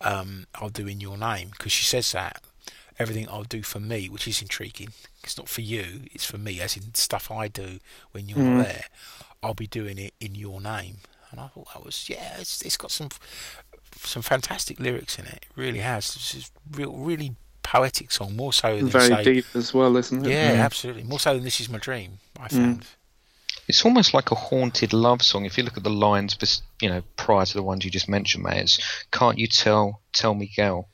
um, 0.01 0.47
I'll 0.55 0.69
do 0.69 0.87
in 0.87 1.01
your 1.01 1.19
name 1.19 1.51
because 1.51 1.73
she 1.73 1.85
says 1.85 2.13
that 2.13 2.43
everything 2.99 3.29
I'll 3.29 3.45
do 3.45 3.63
for 3.63 3.81
me, 3.81 4.09
which 4.09 4.27
is 4.29 4.43
intriguing. 4.43 4.91
It's 5.23 5.37
not 5.37 5.49
for 5.49 5.61
you; 5.61 6.03
it's 6.13 6.25
for 6.25 6.39
me, 6.39 6.61
as 6.61 6.77
in 6.77 6.95
stuff 6.95 7.31
I 7.31 7.49
do 7.49 7.79
when 8.13 8.29
you're 8.29 8.39
mm. 8.39 8.63
there. 8.63 8.85
I'll 9.43 9.55
be 9.55 9.67
doing 9.67 9.99
it 9.99 10.15
in 10.21 10.35
your 10.35 10.61
name, 10.61 10.99
and 11.31 11.41
I 11.41 11.49
thought 11.49 11.73
that 11.75 11.85
was 11.85 12.09
yeah. 12.09 12.37
It's 12.39 12.63
it's 12.63 12.77
got 12.77 12.91
some 12.91 13.09
some 13.97 14.23
fantastic 14.23 14.79
lyrics 14.79 15.19
in 15.19 15.27
it. 15.27 15.47
It 15.51 15.57
really 15.57 15.81
has. 15.81 16.15
This 16.15 16.35
is 16.35 16.51
real, 16.73 16.93
really 16.97 17.35
poetic 17.69 18.11
song, 18.11 18.35
more 18.35 18.53
so 18.53 18.77
than 18.79 18.89
very 18.89 19.09
say, 19.09 19.23
deep 19.23 19.45
as 19.55 19.75
well, 19.75 19.95
isn't 19.99 20.25
it? 20.25 20.31
Yeah, 20.31 20.53
yeah, 20.55 20.65
absolutely. 20.65 21.03
More 21.03 21.21
so 21.21 21.35
than 21.35 21.45
"This 21.45 21.61
Is 21.61 21.69
My 21.69 21.79
Dream." 21.79 22.19
I 22.41 22.49
mm. 22.49 22.51
found. 22.51 22.81
Mm. 22.81 22.87
It's 23.69 23.85
almost 23.85 24.15
like 24.15 24.31
a 24.31 24.35
haunted 24.35 24.95
love 24.95 25.21
song. 25.21 25.45
If 25.45 25.59
you 25.59 25.65
look 25.65 25.77
at 25.77 25.85
the 25.85 25.91
lines, 25.91 26.63
you 26.81 26.89
know, 26.89 27.03
prior 27.17 27.45
to 27.45 27.53
the 27.53 27.63
ones 27.63 27.85
you 27.85 27.91
just 27.91 28.09
mentioned, 28.09 28.45
mate, 28.45 28.63
it's 28.63 29.05
"Can't 29.11 29.39
you 29.39 29.47
tell, 29.47 30.01
tell 30.15 30.35
me, 30.35 30.51
girl, 30.57 30.89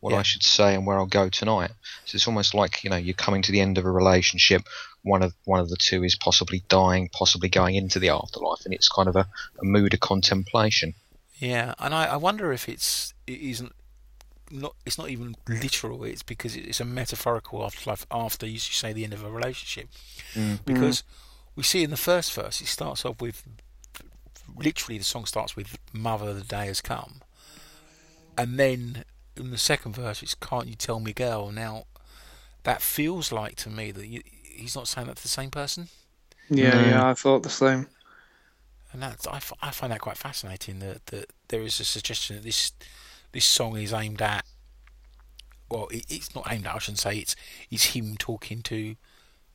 what 0.00 0.12
yeah. 0.12 0.18
I 0.18 0.22
should 0.22 0.42
say 0.42 0.74
and 0.74 0.84
where 0.84 0.98
I'll 0.98 1.06
go 1.06 1.28
tonight." 1.28 1.70
So 2.06 2.16
it's 2.16 2.26
almost 2.26 2.54
like 2.54 2.82
you 2.82 2.90
know 2.90 2.96
you're 2.96 3.14
coming 3.14 3.42
to 3.42 3.52
the 3.52 3.60
end 3.60 3.78
of 3.78 3.84
a 3.86 3.90
relationship. 3.90 4.62
One 5.02 5.22
of 5.22 5.32
one 5.44 5.60
of 5.60 5.68
the 5.68 5.76
two 5.76 6.02
is 6.02 6.16
possibly 6.16 6.64
dying, 6.68 7.08
possibly 7.12 7.48
going 7.48 7.76
into 7.76 8.00
the 8.00 8.08
afterlife, 8.08 8.64
and 8.64 8.74
it's 8.74 8.88
kind 8.88 9.08
of 9.08 9.14
a, 9.14 9.28
a 9.60 9.64
mood 9.64 9.94
of 9.94 10.00
contemplation. 10.00 10.94
Yeah, 11.38 11.74
and 11.78 11.94
I, 11.94 12.06
I 12.06 12.16
wonder 12.16 12.52
if 12.52 12.68
it's 12.68 13.14
it 13.28 13.40
isn't 13.40 13.72
not 14.50 14.74
it's 14.84 14.98
not 14.98 15.10
even 15.10 15.34
literal. 15.48 16.04
It's 16.04 16.22
because 16.22 16.56
it's 16.56 16.80
a 16.80 16.84
metaphorical 16.84 17.64
afterlife 17.64 18.06
after 18.10 18.46
you 18.46 18.58
say 18.58 18.92
the 18.92 19.04
end 19.04 19.12
of 19.12 19.24
a 19.24 19.30
relationship, 19.30 19.88
mm. 20.34 20.58
because. 20.64 21.02
Mm 21.02 21.04
we 21.56 21.62
see 21.62 21.82
in 21.82 21.90
the 21.90 21.96
first 21.96 22.32
verse, 22.34 22.60
it 22.60 22.66
starts 22.66 23.04
off 23.04 23.20
with 23.20 23.42
literally 24.54 24.98
the 24.98 25.04
song 25.04 25.24
starts 25.24 25.56
with 25.56 25.78
"Mother, 25.92 26.34
the 26.34 26.42
day 26.42 26.66
has 26.66 26.82
come," 26.82 27.22
and 28.36 28.58
then 28.58 29.04
in 29.36 29.50
the 29.50 29.58
second 29.58 29.96
verse, 29.96 30.22
it's 30.22 30.34
"Can't 30.34 30.68
you 30.68 30.74
tell 30.74 31.00
me, 31.00 31.14
girl?" 31.14 31.50
Now, 31.50 31.86
that 32.64 32.82
feels 32.82 33.32
like 33.32 33.56
to 33.56 33.70
me 33.70 33.90
that 33.90 34.06
you, 34.06 34.22
he's 34.44 34.76
not 34.76 34.86
saying 34.86 35.06
that 35.06 35.16
to 35.16 35.22
the 35.22 35.28
same 35.28 35.50
person. 35.50 35.88
Yeah, 36.50 36.74
no. 36.74 36.88
yeah, 36.88 37.08
I 37.08 37.14
thought 37.14 37.42
the 37.42 37.48
same. 37.48 37.88
And 38.92 39.02
that's 39.02 39.26
I, 39.26 39.40
I 39.62 39.70
find 39.70 39.92
that 39.92 40.00
quite 40.00 40.16
fascinating 40.16 40.78
that, 40.78 41.06
that 41.06 41.32
there 41.48 41.62
is 41.62 41.80
a 41.80 41.84
suggestion 41.84 42.36
that 42.36 42.44
this 42.44 42.72
this 43.36 43.44
song 43.44 43.76
is 43.76 43.92
aimed 43.92 44.22
at. 44.22 44.46
Well, 45.70 45.88
it, 45.88 46.06
it's 46.08 46.34
not 46.34 46.50
aimed 46.50 46.66
at. 46.66 46.74
I 46.74 46.78
shouldn't 46.78 47.00
say 47.00 47.18
it's 47.18 47.36
it's 47.70 47.94
him 47.94 48.16
talking 48.16 48.62
to 48.62 48.96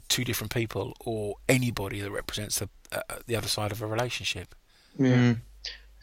two 0.08 0.24
different 0.24 0.54
people 0.54 0.96
or 1.00 1.38
anybody 1.50 2.00
that 2.00 2.12
represents 2.12 2.60
the 2.60 2.70
uh, 2.92 3.02
the 3.26 3.36
other 3.36 3.48
side 3.48 3.72
of 3.72 3.82
a 3.82 3.88
relationship. 3.88 4.54
Yeah. 5.00 5.16
Mm. 5.16 5.38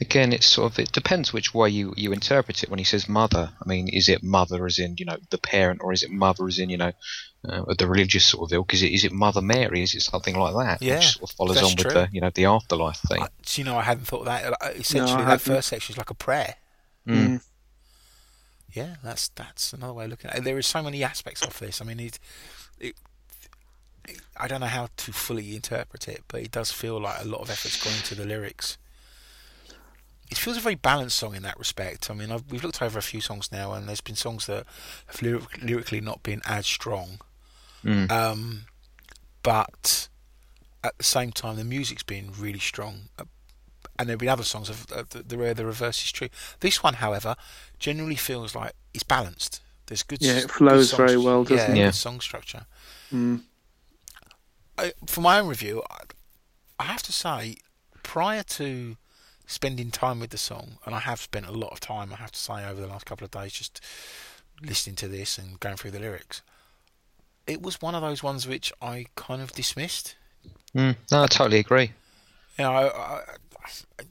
Again, 0.01 0.33
it's 0.33 0.47
sort 0.47 0.73
of 0.73 0.79
it 0.81 0.91
depends 0.91 1.33
which 1.33 1.55
way 1.55 1.71
you, 1.71 1.93
you 1.97 2.13
interpret 2.13 2.63
it. 2.65 2.69
When 2.69 2.79
he 2.79 2.85
says 2.85 3.09
mother, 3.09 3.51
I 3.61 3.69
mean, 3.69 3.89
is 3.89 4.09
it 4.09 4.25
mother 4.25 4.67
as 4.67 4.81
in 4.81 4.97
you 4.99 5.05
know 5.05 5.17
the 5.31 5.39
parent, 5.39 5.81
or 5.81 5.93
is 5.93 6.03
it 6.03 6.11
mother 6.11 6.49
as 6.49 6.59
in 6.59 6.71
you 6.71 6.79
know 6.79 6.93
uh, 7.49 7.75
the 7.79 7.87
religious 7.87 8.27
sort 8.27 8.51
of 8.51 8.53
ilk? 8.53 8.75
Is 8.75 8.83
it 8.83 8.93
is 8.93 9.05
it 9.05 9.13
Mother 9.13 9.43
Mary? 9.43 9.83
Is 9.83 9.95
it 9.95 10.03
something 10.03 10.37
like 10.37 10.55
that? 10.55 10.83
Yeah, 10.83 10.97
which 10.97 11.13
sort 11.13 11.31
of 11.31 11.37
follows 11.37 11.63
on 11.63 11.77
true. 11.77 11.85
with 11.85 11.95
the 11.95 12.09
you 12.11 12.21
know 12.21 12.31
the 12.35 12.47
afterlife 12.47 12.99
thing. 13.09 13.23
I, 13.23 13.29
you 13.55 13.63
know, 13.63 13.77
I 13.77 13.83
hadn't 13.83 14.07
thought 14.07 14.25
that. 14.25 14.57
Essentially, 14.77 15.23
no, 15.23 15.29
that 15.29 15.41
first 15.41 15.69
section 15.69 15.95
is 15.95 15.99
like 15.99 16.11
a 16.11 16.15
prayer. 16.15 16.57
Mm. 17.09 17.41
Yeah, 18.73 18.97
that's 19.03 19.29
that's 19.29 19.73
another 19.73 19.95
way 19.95 20.05
of 20.05 20.11
looking 20.11 20.31
at 20.31 20.39
it. 20.39 20.45
There 20.45 20.59
is 20.59 20.67
so 20.67 20.83
many 20.83 21.03
aspects 21.03 21.43
of 21.43 21.59
this. 21.59 21.81
I 21.81 21.85
mean, 21.85 22.01
it, 22.01 22.19
it 22.79 22.95
I 24.37 24.47
don't 24.49 24.61
know 24.61 24.67
how 24.67 24.89
to 24.97 25.13
fully 25.13 25.55
interpret 25.57 26.09
it, 26.09 26.23
but 26.29 26.43
it 26.43 26.51
does 26.51 26.71
feel 26.71 27.01
like 27.01 27.21
a 27.21 27.27
lot 27.27 27.41
of 27.41 27.51
effort's 27.51 27.83
gone 27.83 27.95
into 27.95 28.15
the 28.15 28.25
lyrics. 28.27 28.79
it 30.31 30.37
feels 30.39 30.57
a 30.57 30.61
very 30.61 30.75
balanced 30.75 31.17
song 31.17 31.35
in 31.35 31.43
that 31.43 31.59
respect. 31.59 32.11
I 32.11 32.15
mean, 32.15 32.31
I've, 32.31 32.51
we've 32.51 32.63
looked 32.63 32.83
over 32.83 32.99
a 32.99 33.03
few 33.03 33.21
songs 33.21 33.51
now, 33.51 33.73
and 33.73 33.89
there's 33.89 34.01
been 34.01 34.17
songs 34.17 34.47
that 34.47 34.67
have 35.07 35.23
lyric, 35.23 35.63
lyrically 35.63 36.01
not 36.01 36.23
been 36.23 36.43
as 36.45 36.67
strong. 36.67 37.21
Mm. 37.85 38.11
Um, 38.11 38.65
but 39.43 40.09
at 40.85 40.97
the 40.99 41.05
same 41.05 41.33
time, 41.33 41.57
the 41.57 41.65
music's 41.65 42.03
been 42.03 42.33
really 42.39 42.59
strong. 42.59 43.09
And 43.99 44.09
there've 44.09 44.19
been 44.19 44.29
other 44.29 44.45
songs 44.45 44.69
of, 44.69 44.91
of 44.93 45.11
the, 45.11 45.23
the, 45.23 45.55
the 45.55 45.67
reverse 45.67 46.05
is 46.05 46.13
true. 46.13 46.29
This 46.61 46.83
one, 46.83 46.95
however, 46.95 47.35
generally 47.79 48.15
feels 48.15 48.55
like 48.55 48.73
it's 48.95 49.03
balanced. 49.03 49.61
There's 49.87 50.03
good. 50.03 50.23
Yeah, 50.23 50.39
it 50.39 50.51
flows 50.51 50.93
very 50.93 51.17
well, 51.17 51.45
doesn't 51.45 51.75
yeah, 51.75 51.83
it? 51.83 51.87
Yeah, 51.87 51.91
song 51.91 52.21
structure. 52.21 52.67
Mm. 53.13 53.43
I, 54.77 54.93
for 55.07 55.21
my 55.21 55.41
own 55.41 55.49
review, 55.49 55.83
I, 55.91 56.03
I 56.79 56.85
have 56.85 57.03
to 57.05 57.13
say, 57.13 57.57
prior 58.03 58.43
to 58.45 58.97
spending 59.47 59.91
time 59.91 60.21
with 60.21 60.31
the 60.31 60.39
song, 60.39 60.79
and 60.85 60.95
I 60.95 61.01
have 61.01 61.21
spent 61.21 61.47
a 61.47 61.53
lot 61.53 61.73
of 61.73 61.81
time, 61.81 62.13
I 62.13 62.17
have 62.17 62.33
to 62.33 62.39
say, 62.39 62.65
over 62.65 62.81
the 62.81 62.87
last 62.87 63.07
couple 63.07 63.25
of 63.25 63.31
days, 63.31 63.53
just 63.53 63.81
listening 64.63 64.97
to 64.97 65.09
this 65.09 65.39
and 65.39 65.59
going 65.59 65.77
through 65.77 65.93
the 65.93 65.99
lyrics. 65.99 66.43
It 67.47 67.63
was 67.63 67.81
one 67.81 67.95
of 67.95 68.03
those 68.03 68.23
ones 68.23 68.47
which 68.47 68.73
I 68.83 69.07
kind 69.17 69.41
of 69.41 69.53
dismissed. 69.53 70.17
Mm, 70.77 70.97
no, 71.11 71.23
I 71.23 71.27
totally 71.27 71.59
agree. 71.59 71.93
You 72.59 72.65
know, 72.65 72.73
I, 72.73 72.89
I, 72.89 73.21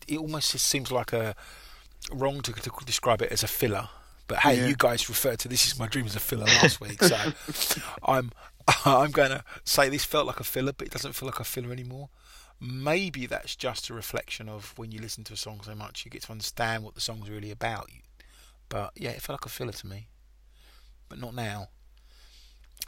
it 0.07 0.17
almost 0.17 0.51
just 0.51 0.65
seems 0.65 0.91
like 0.91 1.13
a 1.13 1.35
wrong 2.11 2.41
to, 2.41 2.53
to, 2.53 2.71
describe 2.85 3.21
it 3.21 3.31
as 3.31 3.43
a 3.43 3.47
filler. 3.47 3.89
But 4.27 4.39
hey, 4.39 4.57
yeah. 4.57 4.67
you 4.67 4.75
guys 4.75 5.07
referred 5.07 5.39
to 5.39 5.47
"This 5.47 5.67
Is 5.67 5.79
My 5.79 5.87
Dream" 5.87 6.05
as 6.05 6.15
a 6.15 6.19
filler 6.19 6.45
last 6.45 6.81
week, 6.81 7.01
so 7.01 7.17
I'm 8.03 8.31
I'm 8.85 9.11
going 9.11 9.29
to 9.29 9.43
say 9.63 9.89
this 9.89 10.03
felt 10.03 10.27
like 10.27 10.39
a 10.39 10.43
filler, 10.43 10.73
but 10.73 10.87
it 10.87 10.93
doesn't 10.93 11.13
feel 11.13 11.27
like 11.27 11.39
a 11.39 11.43
filler 11.43 11.71
anymore. 11.71 12.09
Maybe 12.59 13.25
that's 13.25 13.55
just 13.55 13.89
a 13.89 13.93
reflection 13.93 14.49
of 14.49 14.73
when 14.77 14.91
you 14.91 14.99
listen 14.99 15.23
to 15.25 15.33
a 15.33 15.37
song 15.37 15.61
so 15.63 15.75
much, 15.75 16.03
you 16.03 16.11
get 16.11 16.23
to 16.23 16.31
understand 16.31 16.83
what 16.83 16.95
the 16.95 17.01
song's 17.01 17.29
really 17.29 17.51
about. 17.51 17.89
But 18.67 18.91
yeah, 18.95 19.11
it 19.11 19.21
felt 19.21 19.39
like 19.39 19.45
a 19.45 19.49
filler 19.49 19.71
to 19.73 19.87
me, 19.87 20.07
but 21.07 21.19
not 21.19 21.35
now. 21.35 21.69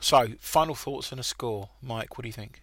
So, 0.01 0.29
final 0.39 0.75
thoughts 0.75 1.11
and 1.11 1.19
a 1.19 1.23
score, 1.23 1.69
Mike. 1.81 2.17
What 2.17 2.23
do 2.23 2.29
you 2.29 2.33
think? 2.33 2.61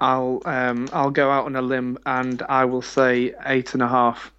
I'll 0.00 0.40
um, 0.46 0.88
I'll 0.92 1.10
go 1.10 1.30
out 1.30 1.44
on 1.44 1.56
a 1.56 1.62
limb 1.62 1.98
and 2.06 2.42
I 2.42 2.64
will 2.64 2.82
say 2.82 3.34
eight 3.44 3.74
and 3.74 3.82
a 3.82 3.88
half. 3.88 4.32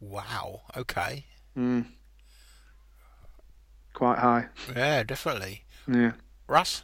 Wow. 0.00 0.62
Okay. 0.76 1.24
Mm. 1.56 1.86
Quite 3.92 4.18
high. 4.18 4.46
Yeah, 4.74 5.02
definitely. 5.02 5.64
Yeah. 5.86 6.12
Russ. 6.48 6.82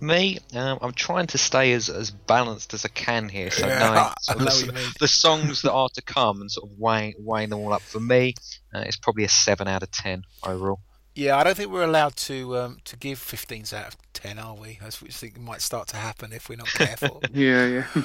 Me, 0.00 0.38
um, 0.56 0.78
I'm 0.82 0.92
trying 0.92 1.28
to 1.28 1.38
stay 1.38 1.72
as, 1.72 1.88
as 1.88 2.10
balanced 2.10 2.74
as 2.74 2.84
I 2.84 2.88
can 2.88 3.28
here. 3.28 3.52
So 3.52 3.66
yeah, 3.68 4.12
knowing 4.28 4.48
sort 4.50 4.74
the, 4.74 4.94
the, 5.00 5.08
songs 5.08 5.62
that 5.62 5.72
are 5.72 5.88
to 5.94 6.02
come 6.02 6.40
and 6.40 6.50
sort 6.50 6.68
of 6.68 6.78
weighing, 6.78 7.14
weighing 7.18 7.50
them 7.50 7.60
all 7.60 7.72
up 7.72 7.80
for 7.80 8.00
me, 8.00 8.34
uh, 8.74 8.80
it's 8.80 8.96
probably 8.96 9.22
a 9.22 9.28
seven 9.28 9.68
out 9.68 9.84
of 9.84 9.92
ten 9.92 10.24
overall. 10.42 10.80
Yeah, 11.14 11.36
I 11.36 11.44
don't 11.44 11.56
think 11.56 11.70
we're 11.70 11.84
allowed 11.84 12.16
to 12.16 12.58
um, 12.58 12.78
to 12.84 12.96
give 12.96 13.18
15s 13.20 13.72
out 13.72 13.88
of 13.88 13.96
10, 14.14 14.38
are 14.38 14.54
we? 14.54 14.80
I 14.84 14.90
think 14.90 15.36
it 15.36 15.40
might 15.40 15.62
start 15.62 15.86
to 15.88 15.96
happen 15.96 16.32
if 16.32 16.48
we're 16.48 16.56
not 16.56 16.66
careful. 16.74 17.22
yeah, 17.32 17.66
yeah. 17.66 18.02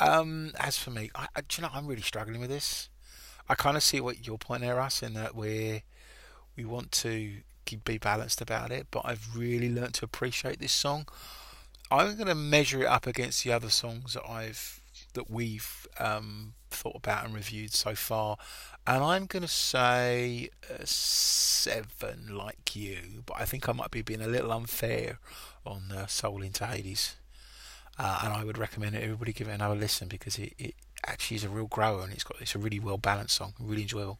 Um, 0.00 0.52
as 0.58 0.78
for 0.78 0.90
me, 0.90 1.10
I, 1.14 1.26
I, 1.36 1.40
do 1.42 1.60
you 1.60 1.62
know, 1.62 1.70
I'm 1.72 1.86
really 1.86 2.02
struggling 2.02 2.40
with 2.40 2.50
this. 2.50 2.88
I 3.48 3.54
kind 3.54 3.76
of 3.76 3.82
see 3.82 4.00
what 4.00 4.26
your 4.26 4.38
point 4.38 4.62
there, 4.62 4.80
us, 4.80 5.02
in 5.02 5.14
that 5.14 5.34
we 5.34 5.82
we 6.56 6.64
want 6.64 6.92
to 6.92 7.42
be 7.84 7.98
balanced 7.98 8.40
about 8.40 8.70
it, 8.70 8.86
but 8.90 9.02
I've 9.04 9.36
really 9.36 9.72
learned 9.72 9.94
to 9.94 10.04
appreciate 10.04 10.58
this 10.58 10.72
song. 10.72 11.06
I'm 11.90 12.16
going 12.16 12.26
to 12.26 12.34
measure 12.34 12.82
it 12.82 12.86
up 12.86 13.06
against 13.06 13.44
the 13.44 13.52
other 13.52 13.70
songs 13.70 14.14
that 14.14 14.28
I've 14.28 14.80
that 15.12 15.30
we've 15.30 15.86
um, 15.98 16.54
thought 16.70 16.96
about 16.96 17.26
and 17.26 17.34
reviewed 17.34 17.72
so 17.72 17.94
far, 17.94 18.36
and 18.86 19.02
I'm 19.02 19.26
going 19.26 19.42
to 19.42 19.48
say 19.48 20.48
a 20.70 20.86
seven, 20.86 22.28
like 22.30 22.76
you, 22.76 23.22
but 23.26 23.36
I 23.38 23.44
think 23.44 23.68
I 23.68 23.72
might 23.72 23.90
be 23.90 24.02
being 24.02 24.20
a 24.20 24.28
little 24.28 24.52
unfair 24.52 25.18
on 25.64 25.90
uh, 25.90 26.06
Soul 26.06 26.42
into 26.42 26.64
Hades. 26.64 27.16
Uh, 27.98 28.20
and 28.24 28.32
I 28.32 28.44
would 28.44 28.58
recommend 28.58 28.94
it, 28.94 29.02
everybody 29.02 29.32
give 29.32 29.48
it 29.48 29.52
another 29.52 29.74
listen 29.74 30.06
because 30.06 30.38
it, 30.38 30.52
it 30.58 30.74
actually 31.06 31.36
is 31.36 31.44
a 31.44 31.48
real 31.48 31.66
grower 31.66 32.04
and 32.04 32.12
it's 32.12 32.24
got 32.24 32.40
it's 32.40 32.54
a 32.54 32.58
really 32.58 32.78
well 32.78 32.98
balanced 32.98 33.36
song, 33.36 33.54
really 33.58 33.82
enjoyable. 33.82 34.18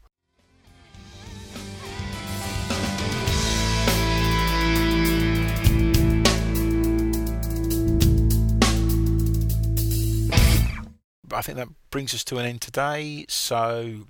I 11.32 11.42
think 11.42 11.58
that 11.58 11.68
brings 11.90 12.14
us 12.14 12.24
to 12.24 12.38
an 12.38 12.46
end 12.46 12.62
today. 12.62 13.26
So 13.28 14.06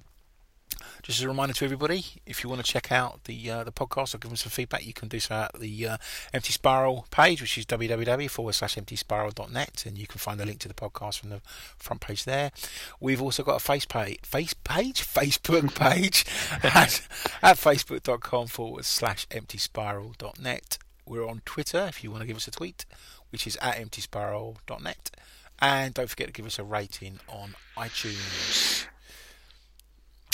just 1.06 1.20
as 1.20 1.24
a 1.24 1.28
reminder 1.28 1.54
to 1.54 1.64
everybody, 1.64 2.04
if 2.26 2.42
you 2.42 2.50
want 2.50 2.64
to 2.64 2.68
check 2.68 2.90
out 2.90 3.22
the 3.24 3.48
uh, 3.48 3.62
the 3.62 3.70
podcast 3.70 4.12
or 4.12 4.18
give 4.18 4.28
them 4.28 4.36
some 4.36 4.50
feedback, 4.50 4.84
you 4.84 4.92
can 4.92 5.06
do 5.06 5.20
so 5.20 5.36
at 5.36 5.52
the 5.60 5.86
uh, 5.86 5.96
Empty 6.34 6.52
Spiral 6.52 7.06
page, 7.12 7.40
which 7.40 7.56
is 7.56 7.64
www 7.64 8.28
forward 8.28 8.54
slash 8.54 8.74
emptyspiral.net, 8.74 9.84
and 9.86 9.96
you 9.96 10.08
can 10.08 10.18
find 10.18 10.40
the 10.40 10.44
link 10.44 10.58
to 10.58 10.66
the 10.66 10.74
podcast 10.74 11.20
from 11.20 11.30
the 11.30 11.40
front 11.76 12.00
page 12.00 12.24
there. 12.24 12.50
We've 12.98 13.22
also 13.22 13.44
got 13.44 13.54
a 13.54 13.60
face 13.60 13.84
page, 13.84 14.18
face 14.24 14.52
page, 14.52 15.06
Facebook 15.06 15.76
page 15.76 16.24
at, 16.64 17.06
at 17.40 17.56
facebook.com 17.56 18.48
forward 18.48 18.84
slash 18.84 19.28
emptyspiral.net. 19.28 20.78
We're 21.06 21.28
on 21.28 21.42
Twitter 21.44 21.86
if 21.88 22.02
you 22.02 22.10
want 22.10 22.22
to 22.22 22.26
give 22.26 22.36
us 22.36 22.48
a 22.48 22.50
tweet, 22.50 22.84
which 23.30 23.46
is 23.46 23.56
at 23.62 23.78
empty 23.78 24.02
emptyspiral.net. 24.02 25.12
And 25.60 25.94
don't 25.94 26.10
forget 26.10 26.26
to 26.26 26.32
give 26.32 26.46
us 26.46 26.58
a 26.58 26.64
rating 26.64 27.20
on 27.28 27.54
iTunes. 27.76 28.88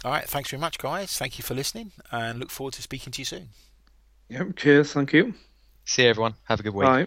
All 0.05 0.11
right. 0.11 0.29
Thanks 0.29 0.51
very 0.51 0.61
much, 0.61 0.79
guys. 0.79 1.17
Thank 1.17 1.39
you 1.39 1.45
for 1.45 1.55
listening 1.55 1.93
and 2.11 2.39
look 2.39 2.51
forward 2.51 2.75
to 2.75 2.83
speaking 2.83 3.13
to 3.13 3.21
you 3.21 3.25
soon. 3.25 3.49
Yep. 4.29 4.57
Cheers. 4.57 4.93
Thank 4.93 5.13
you. 5.13 5.35
See 5.85 6.03
you, 6.03 6.09
everyone. 6.09 6.35
Have 6.45 6.61
a 6.61 6.63
good 6.63 6.75
week. 6.75 6.87
Bye. 6.87 7.07